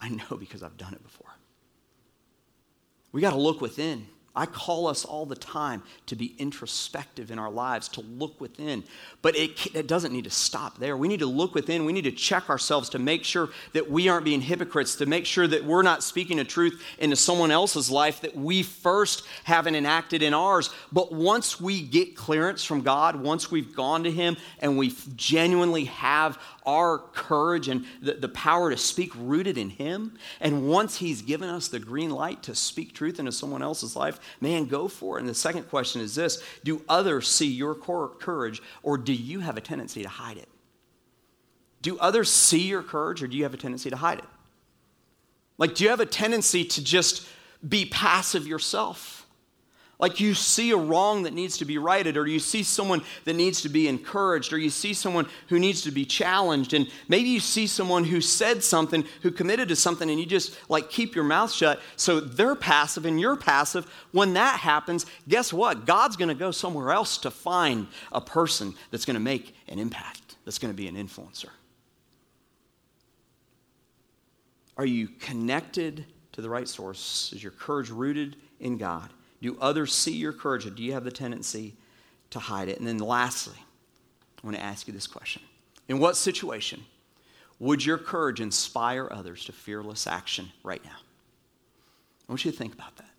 I 0.00 0.08
know 0.08 0.36
because 0.38 0.62
I've 0.62 0.76
done 0.76 0.94
it 0.94 1.02
before. 1.02 1.26
We 3.12 3.20
got 3.20 3.30
to 3.30 3.40
look 3.40 3.60
within. 3.60 4.06
I 4.34 4.46
call 4.46 4.86
us 4.86 5.04
all 5.04 5.26
the 5.26 5.34
time 5.34 5.82
to 6.06 6.14
be 6.14 6.36
introspective 6.38 7.32
in 7.32 7.38
our 7.40 7.50
lives, 7.50 7.88
to 7.88 8.00
look 8.00 8.40
within. 8.40 8.84
But 9.22 9.36
it, 9.36 9.74
it, 9.74 9.86
doesn't 9.88 10.12
need 10.12 10.22
to 10.24 10.30
stop 10.30 10.78
there. 10.78 10.96
We 10.96 11.08
need 11.08 11.18
to 11.18 11.26
look 11.26 11.52
within. 11.52 11.84
We 11.84 11.92
need 11.92 12.04
to 12.04 12.12
check 12.12 12.48
ourselves 12.48 12.90
to 12.90 13.00
make 13.00 13.24
sure 13.24 13.48
that 13.72 13.90
we 13.90 14.08
aren't 14.08 14.24
being 14.24 14.40
hypocrites, 14.40 14.94
to 14.96 15.06
make 15.06 15.26
sure 15.26 15.48
that 15.48 15.64
we're 15.64 15.82
not 15.82 16.04
speaking 16.04 16.38
a 16.38 16.44
truth 16.44 16.80
into 17.00 17.16
someone 17.16 17.50
else's 17.50 17.90
life 17.90 18.20
that 18.20 18.36
we 18.36 18.62
first 18.62 19.24
haven't 19.42 19.74
enacted 19.74 20.22
in 20.22 20.32
ours. 20.32 20.70
But 20.92 21.12
once 21.12 21.60
we 21.60 21.82
get 21.82 22.14
clearance 22.14 22.62
from 22.62 22.82
God, 22.82 23.16
once 23.16 23.50
we've 23.50 23.74
gone 23.74 24.04
to 24.04 24.12
Him 24.12 24.36
and 24.60 24.78
we 24.78 24.94
genuinely 25.16 25.86
have 25.86 26.38
our 26.64 26.98
courage 26.98 27.66
and 27.66 27.84
the, 28.00 28.12
the 28.12 28.28
power 28.28 28.70
to 28.70 28.76
speak 28.76 29.10
rooted 29.16 29.58
in 29.58 29.70
Him. 29.70 30.16
And 30.40 30.68
once 30.68 30.98
He's 30.98 31.20
given 31.20 31.48
us 31.48 31.66
the 31.66 31.80
green 31.80 32.10
light 32.10 32.44
to 32.44 32.54
speak 32.54 32.94
truth 32.94 33.18
into 33.18 33.32
someone 33.32 33.62
else's 33.62 33.96
life, 33.96 34.19
man, 34.40 34.66
go 34.66 34.88
for 34.88 35.16
it. 35.16 35.20
And 35.20 35.28
the 35.28 35.34
second 35.34 35.64
question 35.64 36.00
is 36.00 36.14
this 36.14 36.42
Do 36.64 36.82
others 36.88 37.28
see 37.28 37.46
your 37.46 37.74
courage 37.74 38.62
or 38.82 38.98
do 38.98 39.12
you 39.12 39.40
have 39.40 39.56
a 39.56 39.60
tendency 39.60 40.02
to 40.02 40.08
hide 40.08 40.36
it? 40.36 40.48
Do 41.82 41.98
others 41.98 42.30
see 42.30 42.62
your 42.62 42.82
courage 42.82 43.22
or 43.22 43.26
do 43.26 43.36
you 43.36 43.44
have 43.44 43.54
a 43.54 43.58
tendency 43.58 43.90
to 43.90 43.96
hide 43.96 44.18
it? 44.18 44.24
Like, 45.58 45.74
do 45.74 45.84
you 45.84 45.90
have 45.90 46.00
a 46.00 46.06
tendency 46.06 46.64
to 46.64 46.82
just 46.82 47.26
be 47.66 47.84
passive 47.84 48.46
yourself? 48.46 49.19
Like 50.00 50.18
you 50.18 50.32
see 50.32 50.70
a 50.70 50.76
wrong 50.76 51.24
that 51.24 51.34
needs 51.34 51.58
to 51.58 51.66
be 51.66 51.76
righted, 51.76 52.16
or 52.16 52.26
you 52.26 52.38
see 52.38 52.62
someone 52.62 53.02
that 53.24 53.34
needs 53.34 53.60
to 53.62 53.68
be 53.68 53.86
encouraged, 53.86 54.52
or 54.52 54.58
you 54.58 54.70
see 54.70 54.94
someone 54.94 55.26
who 55.48 55.58
needs 55.58 55.82
to 55.82 55.90
be 55.90 56.06
challenged, 56.06 56.72
and 56.72 56.88
maybe 57.08 57.28
you 57.28 57.38
see 57.38 57.66
someone 57.66 58.04
who 58.04 58.20
said 58.20 58.64
something, 58.64 59.04
who 59.22 59.30
committed 59.30 59.68
to 59.68 59.76
something, 59.76 60.08
and 60.08 60.18
you 60.18 60.24
just 60.24 60.58
like 60.70 60.88
keep 60.88 61.14
your 61.14 61.24
mouth 61.24 61.52
shut. 61.52 61.80
So 61.96 62.18
they're 62.18 62.54
passive 62.54 63.04
and 63.04 63.20
you're 63.20 63.36
passive. 63.36 63.86
When 64.12 64.32
that 64.34 64.60
happens, 64.60 65.04
guess 65.28 65.52
what? 65.52 65.84
God's 65.84 66.16
going 66.16 66.30
to 66.30 66.34
go 66.34 66.50
somewhere 66.50 66.92
else 66.92 67.18
to 67.18 67.30
find 67.30 67.86
a 68.10 68.20
person 68.20 68.74
that's 68.90 69.04
going 69.04 69.14
to 69.14 69.20
make 69.20 69.54
an 69.68 69.78
impact, 69.78 70.36
that's 70.46 70.58
going 70.58 70.72
to 70.72 70.76
be 70.76 70.88
an 70.88 70.96
influencer. 70.96 71.50
Are 74.78 74.86
you 74.86 75.08
connected 75.08 76.06
to 76.32 76.40
the 76.40 76.48
right 76.48 76.66
source? 76.66 77.34
Is 77.34 77.42
your 77.42 77.52
courage 77.52 77.90
rooted 77.90 78.36
in 78.60 78.78
God? 78.78 79.10
Do 79.42 79.56
others 79.60 79.92
see 79.94 80.12
your 80.12 80.32
courage, 80.32 80.66
or 80.66 80.70
do 80.70 80.82
you 80.82 80.92
have 80.92 81.04
the 81.04 81.10
tendency 81.10 81.74
to 82.30 82.38
hide 82.38 82.68
it? 82.68 82.78
And 82.78 82.86
then 82.86 82.98
lastly, 82.98 83.56
I 84.42 84.46
want 84.46 84.56
to 84.56 84.62
ask 84.62 84.86
you 84.86 84.92
this 84.92 85.06
question 85.06 85.42
In 85.88 85.98
what 85.98 86.16
situation 86.16 86.82
would 87.58 87.84
your 87.84 87.98
courage 87.98 88.40
inspire 88.40 89.08
others 89.10 89.44
to 89.44 89.52
fearless 89.52 90.06
action 90.06 90.50
right 90.62 90.82
now? 90.84 90.96
I 92.28 92.32
want 92.32 92.44
you 92.44 92.50
to 92.50 92.56
think 92.56 92.74
about 92.74 92.96
that. 92.96 93.10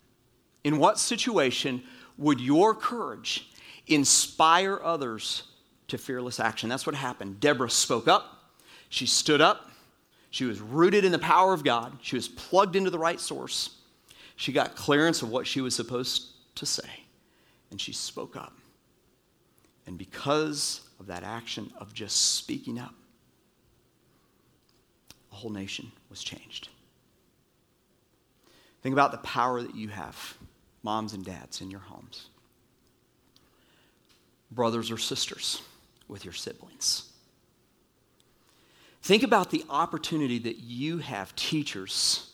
In 0.64 0.78
what 0.78 1.00
situation 1.00 1.84
would 2.18 2.40
your 2.40 2.74
courage 2.74 3.50
inspire 3.88 4.80
others 4.84 5.44
to 5.88 5.98
fearless 5.98 6.40
action? 6.40 6.70
That's 6.70 6.86
what 6.86 6.96
happened. 6.96 7.40
Deborah 7.40 7.70
spoke 7.70 8.08
up, 8.08 8.54
she 8.90 9.06
stood 9.06 9.42
up, 9.42 9.70
she 10.30 10.46
was 10.46 10.62
rooted 10.62 11.04
in 11.04 11.12
the 11.12 11.20
power 11.20 11.54
of 11.54 11.64
God, 11.64 11.98
she 12.02 12.16
was 12.16 12.28
plugged 12.28 12.76
into 12.76 12.90
the 12.90 13.00
right 13.00 13.20
source, 13.20 13.72
she 14.42 14.52
got 14.52 14.76
clearance 14.76 15.22
of 15.22 15.30
what 15.30 15.46
she 15.46 15.62
was 15.62 15.76
supposed 15.76 16.30
to 16.56 16.66
say, 16.66 16.90
and 17.70 17.80
she 17.80 17.94
spoke 17.94 18.36
up. 18.36 18.58
And 19.86 20.00
because 20.00 20.82
of 21.00 21.06
that 21.06 21.22
action 21.22 21.72
of 21.78 21.94
just 21.94 22.34
speaking 22.38 22.80
up, 22.80 22.96
a 25.32 25.36
whole 25.36 25.52
nation 25.52 25.92
was 26.10 26.24
changed. 26.24 26.70
Think 28.82 28.94
about 28.94 29.12
the 29.12 29.20
power 29.20 29.62
that 29.62 29.76
you 29.76 29.90
have, 29.90 30.36
moms 30.82 31.14
and 31.14 31.24
dads, 31.24 31.62
in 31.62 31.70
your 31.70 31.82
homes, 31.82 32.30
brothers 34.50 34.90
or 34.90 34.98
sisters 34.98 35.62
with 36.08 36.26
your 36.26 36.34
siblings. 36.34 37.12
Think 39.04 39.22
about 39.22 39.52
the 39.52 39.64
opportunity 39.70 40.40
that 40.40 40.58
you 40.58 40.98
have, 40.98 41.36
teachers, 41.36 42.31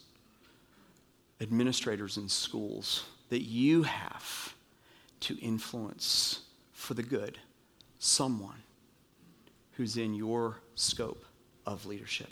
administrators 1.41 2.17
in 2.17 2.30
schools, 2.30 3.06
that 3.30 3.41
you 3.41 3.84
have 3.84 4.54
to 5.19 5.38
influence 5.39 6.41
for 6.73 6.93
the 6.93 7.04
good 7.04 7.38
someone 8.00 8.63
who's 9.73 9.97
in 9.97 10.13
your 10.13 10.60
scope 10.76 11.26
of 11.65 11.86
leadership. 11.86 12.30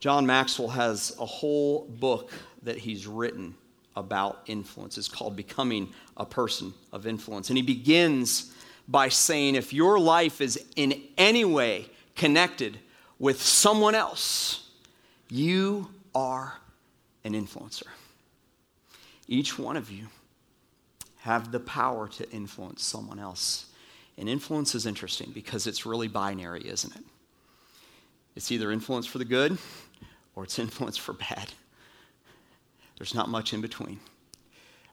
John 0.00 0.26
Maxwell 0.26 0.68
has 0.68 1.16
a 1.20 1.26
whole 1.26 1.86
book 1.86 2.32
that 2.62 2.78
he's 2.78 3.06
written 3.06 3.54
about 3.96 4.42
influence. 4.46 4.98
It's 4.98 5.08
called 5.08 5.36
Becoming 5.36 5.88
a 6.16 6.26
Person 6.26 6.74
of 6.92 7.06
Influence. 7.06 7.48
And 7.48 7.56
he 7.56 7.62
begins 7.62 8.52
by 8.88 9.08
saying 9.08 9.54
if 9.54 9.72
your 9.72 9.98
life 9.98 10.40
is 10.40 10.62
in 10.76 11.02
any 11.16 11.44
way 11.44 11.86
connected 12.14 12.78
with 13.18 13.42
someone 13.42 13.94
else, 13.94 14.68
you 15.28 15.88
are 16.14 16.60
an 17.26 17.34
influencer. 17.34 17.88
Each 19.26 19.58
one 19.58 19.76
of 19.76 19.90
you 19.90 20.06
have 21.18 21.50
the 21.50 21.60
power 21.60 22.06
to 22.06 22.30
influence 22.30 22.84
someone 22.84 23.18
else. 23.18 23.66
And 24.16 24.28
influence 24.28 24.74
is 24.76 24.86
interesting 24.86 25.32
because 25.34 25.66
it's 25.66 25.84
really 25.84 26.06
binary, 26.06 26.66
isn't 26.66 26.94
it? 26.94 27.02
It's 28.36 28.52
either 28.52 28.70
influence 28.70 29.06
for 29.06 29.18
the 29.18 29.24
good 29.24 29.58
or 30.36 30.44
it's 30.44 30.58
influence 30.60 30.96
for 30.96 31.12
bad. 31.12 31.52
There's 32.96 33.14
not 33.14 33.28
much 33.28 33.52
in 33.52 33.60
between. 33.60 33.98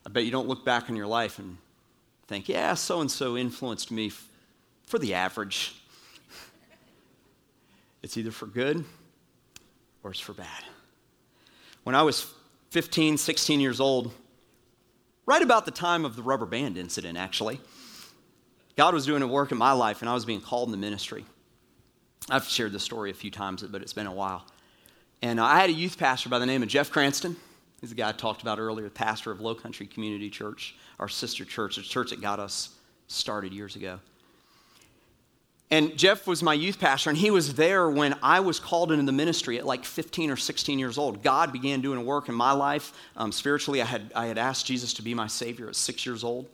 I 0.06 0.10
bet 0.10 0.26
you 0.26 0.32
don't 0.32 0.48
look 0.48 0.66
back 0.66 0.90
on 0.90 0.96
your 0.96 1.08
life 1.08 1.40
and 1.40 1.58
think, 2.28 2.50
yeah, 2.50 2.74
so 2.74 3.00
and 3.00 3.10
so 3.10 3.38
influenced 3.38 3.92
me 3.92 4.08
f- 4.08 4.28
for 4.88 5.00
the 5.00 5.14
average. 5.14 5.76
It's 8.02 8.18
either 8.18 8.32
for 8.32 8.48
good 8.48 8.84
or 10.04 10.12
it's 10.12 10.20
for 10.20 10.34
bad. 10.34 10.66
When 11.84 11.96
I 11.96 12.04
was 12.04 12.26
15, 12.72 13.18
16 13.18 13.60
years 13.60 13.80
old, 13.80 14.14
right 15.26 15.42
about 15.42 15.66
the 15.66 15.72
time 15.72 16.06
of 16.06 16.16
the 16.16 16.22
rubber 16.22 16.46
band 16.46 16.78
incident, 16.78 17.18
actually, 17.18 17.60
God 18.76 18.94
was 18.94 19.06
doing 19.06 19.22
a 19.22 19.28
work 19.28 19.52
in 19.52 19.58
my 19.58 19.74
life 19.74 20.02
and 20.02 20.10
I 20.10 20.14
was 20.14 20.26
being 20.26 20.42
called 20.42 20.70
in 20.70 20.72
the 20.72 20.78
ministry. 20.78 21.26
I've 22.30 22.46
shared 22.46 22.72
this 22.72 22.84
story 22.84 23.12
a 23.12 23.14
few 23.14 23.32
times, 23.32 23.64
but 23.64 23.82
it's 23.82 23.94
been 23.94 24.08
a 24.08 24.14
while. 24.14 24.46
And 25.22 25.40
uh, 25.40 25.46
I 25.46 25.60
had 25.60 25.70
a 25.70 25.74
youth 25.74 25.98
pastor 25.98 26.30
by 26.30 26.40
the 26.40 26.46
name 26.46 26.64
of 26.64 26.70
Jeff 26.70 26.90
Cranston. 26.90 27.36
He's 27.82 27.90
the 27.90 27.96
guy 27.96 28.10
I 28.10 28.12
talked 28.14 28.42
about 28.42 28.60
earlier, 28.60 28.90
pastor 28.90 29.32
of 29.32 29.42
Low 29.42 29.56
Country 29.56 29.86
Community 29.86 30.30
Church, 30.30 30.76
our 31.00 31.10
sister 31.10 31.44
church, 31.44 31.76
the 31.76 31.82
church 31.82 32.12
that 32.12 32.22
got 32.22 32.40
us 32.40 32.76
started 33.08 33.52
years 33.52 33.76
ago. 33.76 34.00
And 35.72 35.98
Jeff 35.98 36.28
was 36.28 36.44
my 36.44 36.54
youth 36.54 36.80
pastor, 36.80 37.10
and 37.10 37.18
he 37.18 37.32
was 37.32 37.56
there 37.56 37.90
when 37.90 38.16
I 38.22 38.42
was 38.42 38.60
called 38.60 38.92
into 38.92 39.06
the 39.06 39.12
ministry 39.12 39.58
at 39.58 39.66
like 39.66 39.86
15 39.86 40.30
or 40.30 40.36
16 40.36 40.78
years 40.78 40.98
old. 40.98 41.24
God 41.24 41.52
began 41.52 41.82
doing 41.82 41.98
a 42.00 42.04
work 42.04 42.30
in 42.30 42.36
my 42.36 42.52
life. 42.52 42.94
Um, 43.18 43.32
spiritually, 43.32 43.82
I 43.82 43.86
had, 43.86 44.12
I 44.16 44.28
had 44.28 44.38
asked 44.38 44.68
Jesus 44.68 44.94
to 44.96 45.02
be 45.02 45.14
my 45.14 45.28
Savior 45.28 45.68
at 45.70 45.76
six 45.76 46.06
years 46.06 46.24
old, 46.24 46.48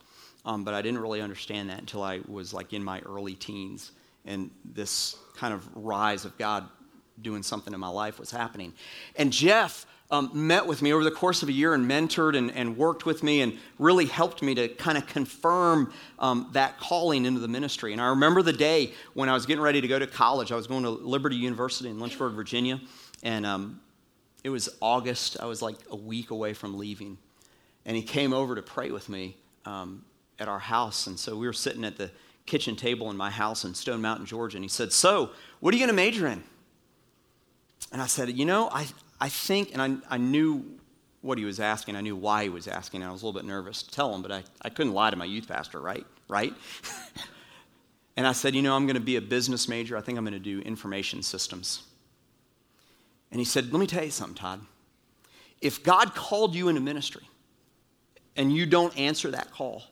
um, 0.46 0.64
but 0.64 0.74
I 0.74 0.82
didn't 0.82 1.00
really 1.00 1.22
understand 1.22 1.70
that 1.70 1.80
until 1.80 2.02
I 2.02 2.22
was 2.28 2.54
like 2.54 2.72
in 2.72 2.84
my 2.84 3.02
early 3.02 3.36
teens. 3.36 3.92
And 4.26 4.52
this 4.64 5.18
kind 5.36 5.54
of 5.54 5.68
rise 5.76 6.24
of 6.24 6.38
God 6.38 6.70
doing 7.22 7.44
something 7.44 7.74
in 7.74 7.80
my 7.80 7.90
life 7.90 8.20
was 8.20 8.32
happening. 8.32 8.74
And 9.16 9.32
Jeff 9.32 9.86
um, 10.12 10.32
met 10.34 10.66
with 10.66 10.82
me 10.82 10.92
over 10.92 11.04
the 11.04 11.12
course 11.12 11.44
of 11.44 11.50
a 11.50 11.52
year 11.52 11.74
and 11.74 11.90
mentored 11.90 12.36
and, 12.36 12.52
and 12.52 12.78
worked 12.78 13.06
with 13.06 13.22
me 13.22 13.42
and 13.42 13.58
really 13.78 14.06
helped 14.06 14.42
me 14.42 14.56
to 14.56 14.68
kind 14.68 14.98
of 14.98 15.06
confirm 15.06 15.94
um, 16.18 16.50
that 16.54 16.80
calling 16.80 17.26
into 17.26 17.40
the 17.40 17.48
ministry. 17.48 17.94
And 17.94 18.02
I 18.02 18.08
remember 18.08 18.42
the 18.42 18.54
day 18.54 18.94
when 19.14 19.30
I 19.30 19.34
was 19.34 19.46
getting 19.46 19.62
ready 19.62 19.82
to 19.82 19.88
go 19.88 20.00
to 20.00 20.08
college. 20.08 20.52
I 20.52 20.56
was 20.56 20.66
going 20.66 20.84
to 20.84 20.90
Liberty 20.90 21.36
University 21.36 21.90
in 21.90 22.00
Lynchburg, 22.00 22.34
Virginia. 22.34 22.82
And 23.22 23.46
um, 23.46 23.82
it 24.44 24.50
was 24.50 24.70
August. 24.82 25.38
I 25.40 25.46
was 25.46 25.62
like 25.62 25.76
a 25.92 25.96
week 25.96 26.32
away 26.32 26.54
from 26.54 26.78
leaving. 26.78 27.18
And 27.86 27.96
he 27.96 28.02
came 28.02 28.34
over 28.34 28.56
to 28.56 28.62
pray 28.64 28.90
with 28.90 29.10
me 29.10 29.36
um, 29.66 30.04
at 30.40 30.48
our 30.48 30.60
house. 30.60 31.06
And 31.06 31.20
so 31.20 31.38
we 31.38 31.46
were 31.46 31.54
sitting 31.54 31.84
at 31.86 31.98
the 31.98 32.10
kitchen 32.48 32.76
table 32.76 33.12
in 33.12 33.18
my 33.18 33.30
house 33.30 33.64
in 33.64 33.76
Stone 33.76 34.02
Mountain, 34.02 34.26
Georgia. 34.26 34.58
And 34.58 34.64
he 34.64 34.70
said, 34.70 34.92
So, 34.92 35.30
what 35.60 35.72
are 35.72 35.78
you 35.78 35.86
going 35.86 35.96
to 35.96 35.96
major 35.96 36.26
in? 36.26 36.44
And 37.92 38.02
I 38.02 38.08
said, 38.08 38.30
You 38.30 38.46
know, 38.46 38.70
I, 38.72 38.88
I 39.20 39.30
think, 39.30 39.72
and 39.74 39.82
I, 39.82 40.16
I 40.16 40.18
knew 40.18 40.66
what 41.22 41.38
he 41.38 41.46
was 41.46 41.60
asking. 41.60 41.96
I 41.96 42.02
knew 42.02 42.16
why 42.16 42.44
he 42.44 42.50
was 42.50 42.68
asking. 42.68 43.04
I 43.04 43.12
was 43.12 43.22
a 43.22 43.26
little 43.26 43.40
bit 43.40 43.48
nervous 43.48 43.84
to 43.84 43.92
tell 43.92 44.14
him, 44.14 44.22
but 44.22 44.32
I, 44.32 44.44
I 44.62 44.70
couldn't 44.70 44.94
lie 44.94 45.10
to 45.10 45.18
my 45.18 45.26
youth 45.26 45.48
pastor, 45.48 45.80
right? 45.80 46.06
Right? 46.28 46.54
and 48.18 48.26
I 48.26 48.32
said, 48.32 48.56
You 48.56 48.62
know, 48.62 48.76
I'm 48.76 48.86
going 48.86 48.96
to 48.96 49.02
be 49.02 49.16
a 49.16 49.22
business 49.22 49.68
major. 49.68 49.98
I 49.98 50.02
think 50.02 50.18
I'm 50.18 50.24
going 50.24 50.34
to 50.34 50.40
do 50.40 50.62
information 50.62 51.24
systems. 51.24 51.84
And 53.32 53.40
he 53.40 53.46
said, 53.46 53.72
Let 53.72 53.80
me 53.80 53.88
tell 53.88 54.04
you 54.04 54.12
something, 54.12 54.36
Todd. 54.36 54.62
If 55.62 55.84
God 55.84 56.16
called 56.16 56.56
you 56.56 56.70
into 56.70 56.82
ministry 56.82 57.28
and 58.38 58.54
you 58.54 58.66
don't 58.66 58.98
answer 58.98 59.32
that 59.32 59.52
call, 59.52 59.84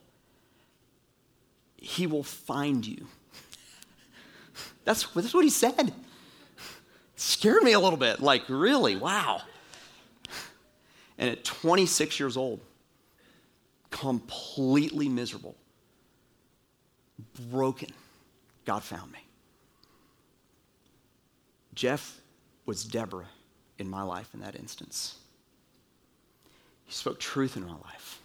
he 1.75 2.07
will 2.07 2.23
find 2.23 2.86
you. 2.86 3.07
That's, 4.86 5.05
that's 5.07 5.33
what 5.33 5.43
he 5.43 5.49
said 5.49 5.93
scared 7.17 7.63
me 7.63 7.73
a 7.73 7.80
little 7.80 7.97
bit. 7.97 8.21
Like, 8.21 8.43
really? 8.47 8.95
Wow. 8.95 9.41
And 11.17 11.30
at 11.30 11.43
26 11.43 12.19
years 12.19 12.38
old, 12.38 12.62
completely 13.89 15.10
miserable, 15.10 15.56
broken, 17.51 17.89
God 18.65 18.84
found 18.84 19.12
me. 19.12 19.19
Jeff 21.73 22.19
was 22.65 22.84
Deborah 22.84 23.30
in 23.77 23.89
my 23.89 24.03
life 24.03 24.30
in 24.34 24.39
that 24.41 24.56
instance. 24.56 25.17
He 26.86 26.93
spoke 26.93 27.19
truth 27.19 27.58
in 27.58 27.65
my 27.65 27.73
life. 27.73 28.21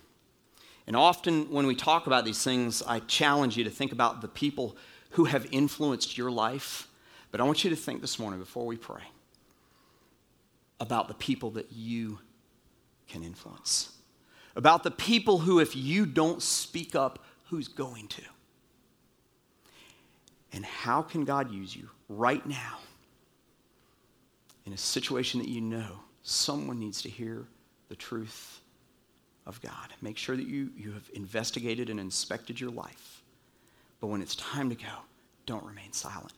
And 0.86 0.96
often 0.96 1.50
when 1.50 1.66
we 1.66 1.74
talk 1.74 2.06
about 2.06 2.24
these 2.24 2.42
things, 2.42 2.82
I 2.82 3.00
challenge 3.00 3.56
you 3.56 3.64
to 3.64 3.70
think 3.70 3.92
about 3.92 4.20
the 4.20 4.28
people 4.28 4.76
who 5.10 5.24
have 5.24 5.46
influenced 5.50 6.18
your 6.18 6.30
life 6.30 6.88
but 7.32 7.40
I 7.40 7.44
want 7.44 7.64
you 7.64 7.70
to 7.70 7.76
think 7.76 8.00
this 8.02 8.18
morning 8.18 8.38
before 8.38 8.66
we 8.66 8.76
pray 8.76 9.02
about 10.78 11.08
the 11.08 11.14
people 11.14 11.50
that 11.52 11.72
you 11.72 12.18
can 13.08 13.24
influence. 13.24 13.92
About 14.54 14.82
the 14.82 14.90
people 14.90 15.38
who, 15.38 15.58
if 15.58 15.74
you 15.74 16.04
don't 16.04 16.42
speak 16.42 16.94
up, 16.94 17.24
who's 17.48 17.68
going 17.68 18.08
to? 18.08 18.22
And 20.52 20.64
how 20.64 21.00
can 21.00 21.24
God 21.24 21.50
use 21.50 21.74
you 21.74 21.88
right 22.08 22.44
now 22.46 22.78
in 24.66 24.74
a 24.74 24.76
situation 24.78 25.40
that 25.40 25.48
you 25.48 25.62
know 25.62 26.00
someone 26.22 26.78
needs 26.78 27.00
to 27.02 27.08
hear 27.08 27.46
the 27.88 27.96
truth 27.96 28.60
of 29.46 29.60
God? 29.62 29.88
Make 30.02 30.18
sure 30.18 30.36
that 30.36 30.46
you, 30.46 30.70
you 30.76 30.92
have 30.92 31.08
investigated 31.14 31.88
and 31.88 31.98
inspected 31.98 32.60
your 32.60 32.70
life. 32.70 33.22
But 34.00 34.08
when 34.08 34.20
it's 34.20 34.36
time 34.36 34.68
to 34.68 34.74
go, 34.74 35.04
don't 35.46 35.64
remain 35.64 35.92
silent. 35.92 36.32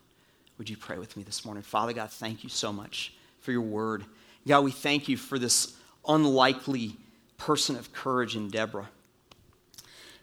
Would 0.59 0.71
you 0.71 0.77
pray 0.77 0.99
with 0.99 1.17
me 1.17 1.23
this 1.25 1.45
morning? 1.45 1.63
Father 1.63 1.93
God, 1.93 2.11
thank 2.11 2.45
you 2.45 2.49
so 2.49 2.73
much 2.73 3.13
for 3.41 3.51
your 3.51 3.63
word. 3.63 4.05
God, 4.47 4.63
we 4.63 4.71
thank 4.71 5.09
you 5.09 5.17
for 5.17 5.39
this 5.39 5.75
unlikely 6.07 6.97
person 7.39 7.77
of 7.77 7.93
courage 7.93 8.37
in 8.37 8.49
Deborah. 8.49 8.89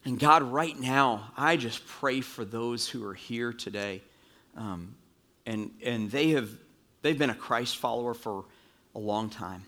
And 0.06 0.18
God, 0.18 0.44
right 0.44 0.80
now, 0.80 1.32
I 1.38 1.58
just 1.58 1.86
pray 1.86 2.22
for 2.22 2.46
those 2.46 2.88
who 2.88 3.06
are 3.06 3.14
here 3.14 3.52
today. 3.52 4.02
Um, 4.56 4.96
and, 5.46 5.72
and 5.84 6.10
they 6.10 6.30
have 6.30 6.50
they've 7.02 7.18
been 7.18 7.30
a 7.30 7.36
Christ 7.36 7.78
follower 7.78 8.14
for 8.14 8.46
a 8.96 9.00
long 9.00 9.30
time. 9.30 9.64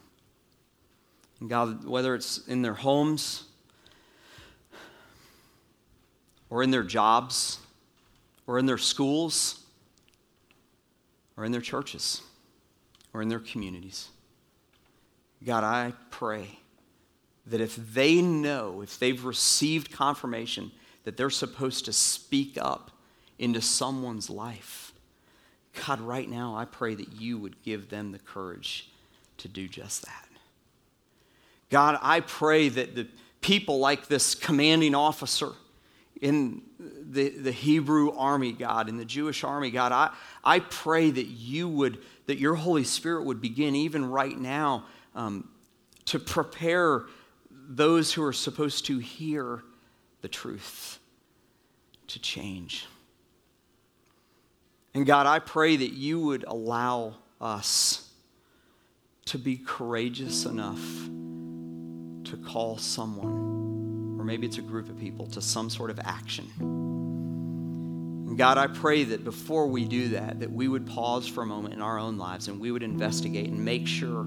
And 1.39 1.49
God, 1.49 1.85
whether 1.85 2.15
it's 2.15 2.47
in 2.47 2.61
their 2.61 2.73
homes 2.73 3.43
or 6.49 6.63
in 6.63 6.71
their 6.71 6.83
jobs 6.83 7.59
or 8.47 8.59
in 8.59 8.65
their 8.65 8.77
schools, 8.77 9.62
or 11.37 11.45
in 11.45 11.51
their 11.51 11.61
churches 11.61 12.21
or 13.13 13.21
in 13.21 13.29
their 13.29 13.39
communities. 13.39 14.09
God, 15.45 15.63
I 15.63 15.93
pray 16.09 16.59
that 17.45 17.61
if 17.61 17.75
they 17.75 18.21
know, 18.21 18.81
if 18.81 18.97
they've 18.99 19.23
received 19.23 19.91
confirmation 19.91 20.71
that 21.03 21.17
they're 21.17 21.29
supposed 21.29 21.85
to 21.85 21.93
speak 21.93 22.57
up 22.59 22.91
into 23.37 23.61
someone's 23.61 24.29
life, 24.29 24.93
God, 25.85 25.99
right 25.99 26.29
now, 26.29 26.55
I 26.55 26.65
pray 26.65 26.95
that 26.95 27.13
you 27.13 27.37
would 27.37 27.61
give 27.63 27.89
them 27.89 28.11
the 28.11 28.19
courage 28.19 28.89
to 29.37 29.47
do 29.47 29.67
just 29.67 30.05
that. 30.05 30.27
God, 31.69 31.97
I 32.01 32.19
pray 32.19 32.69
that 32.69 32.95
the 32.95 33.07
people 33.41 33.79
like 33.79 34.07
this 34.07 34.35
commanding 34.35 34.95
officer 34.95 35.49
in 36.23 36.61
the, 36.79 37.27
the 37.27 37.51
Hebrew 37.51 38.13
army, 38.15 38.53
God, 38.53 38.87
in 38.87 38.95
the 38.95 39.03
Jewish 39.03 39.43
army, 39.43 39.71
God, 39.71 39.91
I, 39.91 40.09
I 40.41 40.59
pray 40.59 41.11
that 41.11 41.25
you 41.25 41.67
would, 41.67 41.97
that 42.27 42.37
your 42.37 42.55
Holy 42.55 42.85
Spirit 42.85 43.25
would 43.25 43.41
begin 43.41 43.75
even 43.75 44.05
right 44.09 44.39
now 44.39 44.85
um, 45.15 45.49
to 46.05 46.19
prepare 46.19 47.03
those 47.51 48.13
who 48.13 48.23
are 48.23 48.31
supposed 48.31 48.85
to 48.85 48.99
hear 48.99 49.63
the 50.21 50.29
truth 50.29 50.97
to 52.07 52.19
change. 52.19 52.85
And 54.93 55.05
God, 55.05 55.25
I 55.25 55.39
pray 55.39 55.75
that 55.75 55.91
you 55.91 56.21
would 56.21 56.45
allow 56.47 57.15
us 57.41 58.09
to 59.25 59.37
be 59.37 59.57
courageous 59.57 60.45
enough 60.45 60.79
to 62.23 62.37
call 62.45 62.77
someone, 62.77 63.52
or 64.23 64.25
maybe 64.25 64.47
it's 64.47 64.57
a 64.57 64.61
group 64.61 64.87
of 64.87 64.97
people, 64.97 65.27
to 65.27 65.41
some 65.41 65.69
sort 65.69 65.89
of 65.89 65.99
action. 65.99 66.47
And 66.61 68.37
God, 68.37 68.57
I 68.57 68.67
pray 68.67 69.03
that 69.03 69.25
before 69.25 69.67
we 69.67 69.83
do 69.83 70.07
that, 70.09 70.39
that 70.39 70.49
we 70.49 70.69
would 70.69 70.87
pause 70.87 71.27
for 71.27 71.43
a 71.43 71.45
moment 71.45 71.73
in 71.73 71.81
our 71.81 71.99
own 71.99 72.17
lives 72.17 72.47
and 72.47 72.57
we 72.57 72.71
would 72.71 72.83
investigate 72.83 73.49
and 73.49 73.65
make 73.65 73.85
sure 73.85 74.23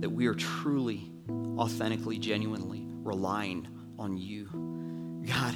that 0.00 0.10
we 0.10 0.26
are 0.26 0.34
truly, 0.34 1.10
authentically, 1.56 2.18
genuinely 2.18 2.84
relying 3.02 3.66
on 3.98 4.18
you. 4.18 5.24
God, 5.26 5.54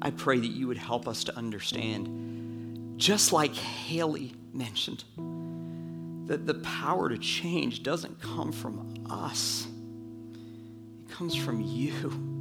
I 0.00 0.12
pray 0.12 0.38
that 0.38 0.46
you 0.46 0.66
would 0.68 0.78
help 0.78 1.06
us 1.06 1.24
to 1.24 1.36
understand, 1.36 2.94
just 2.98 3.34
like 3.34 3.54
Haley 3.54 4.32
mentioned, 4.54 5.04
that 6.26 6.46
the 6.46 6.54
power 6.54 7.10
to 7.10 7.18
change 7.18 7.82
doesn't 7.82 8.18
come 8.18 8.50
from 8.50 8.94
us, 9.10 9.66
it 11.04 11.12
comes 11.12 11.36
from 11.36 11.60
you. 11.60 12.35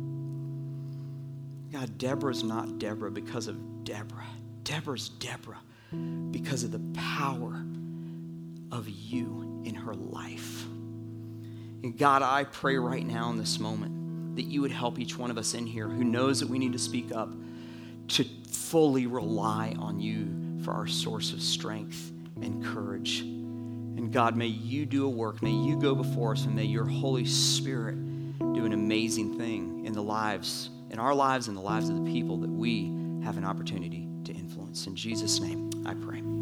God, 1.76 1.98
Deborah's 1.98 2.42
not 2.42 2.80
Deborah 2.80 3.12
because 3.12 3.48
of 3.48 3.84
Deborah. 3.84 4.24
Deborah's 4.64 5.10
Deborah 5.10 5.60
because 6.32 6.64
of 6.64 6.72
the 6.72 6.80
power 6.94 7.66
of 8.72 8.88
you 8.88 9.62
in 9.66 9.76
her 9.76 9.94
life. 9.94 10.64
And 11.84 11.98
God, 11.98 12.22
I 12.22 12.46
pray 12.46 12.78
right 12.78 13.06
now 13.06 13.30
in 13.30 13.38
this 13.38 13.60
moment 13.60 14.38
that 14.38 14.44
you 14.44 14.62
would 14.62 14.72
help 14.72 15.00
each 15.00 15.18
one 15.18 15.30
of 15.30 15.38
us 15.38 15.54
in 15.54 15.68
here 15.68 15.90
who 15.90 16.06
knows 16.06 16.40
that 16.40 16.48
we 16.48 16.60
need 16.60 16.72
to 16.72 16.80
speak 16.80 17.12
up 17.12 17.34
to 18.08 18.24
fully 18.50 19.06
rely 19.06 19.76
on 19.78 20.00
you 20.00 20.64
for 20.64 20.72
our 20.72 20.88
source 20.88 21.34
of 21.34 21.42
strength 21.42 22.14
and 22.42 22.64
courage. 22.64 23.20
And 23.20 24.14
God, 24.14 24.38
may 24.38 24.48
you 24.48 24.86
do 24.86 25.06
a 25.06 25.10
work. 25.10 25.42
May 25.42 25.52
you 25.52 25.78
go 25.78 25.94
before 25.94 26.32
us, 26.32 26.46
and 26.46 26.56
may 26.56 26.64
your 26.64 26.86
Holy 26.86 27.26
Spirit 27.26 27.98
do 28.40 28.64
an 28.64 28.72
amazing 28.72 29.38
thing 29.38 29.86
in 29.86 29.92
the 29.92 30.02
lives, 30.02 30.70
in 30.90 31.00
our 31.00 31.14
lives, 31.14 31.48
and 31.48 31.58
the 31.58 31.62
lives 31.62 31.90
of 31.90 32.04
the 32.04 32.12
people 32.12 32.38
that 32.38 32.50
we 32.50 32.94
have 33.24 33.38
an 33.38 33.46
opportunity 33.46 34.08
to 34.24 34.34
influence. 34.34 34.88
In 34.88 34.96
Jesus' 34.96 35.40
name, 35.40 35.70
I 35.86 35.94
pray. 35.94 36.35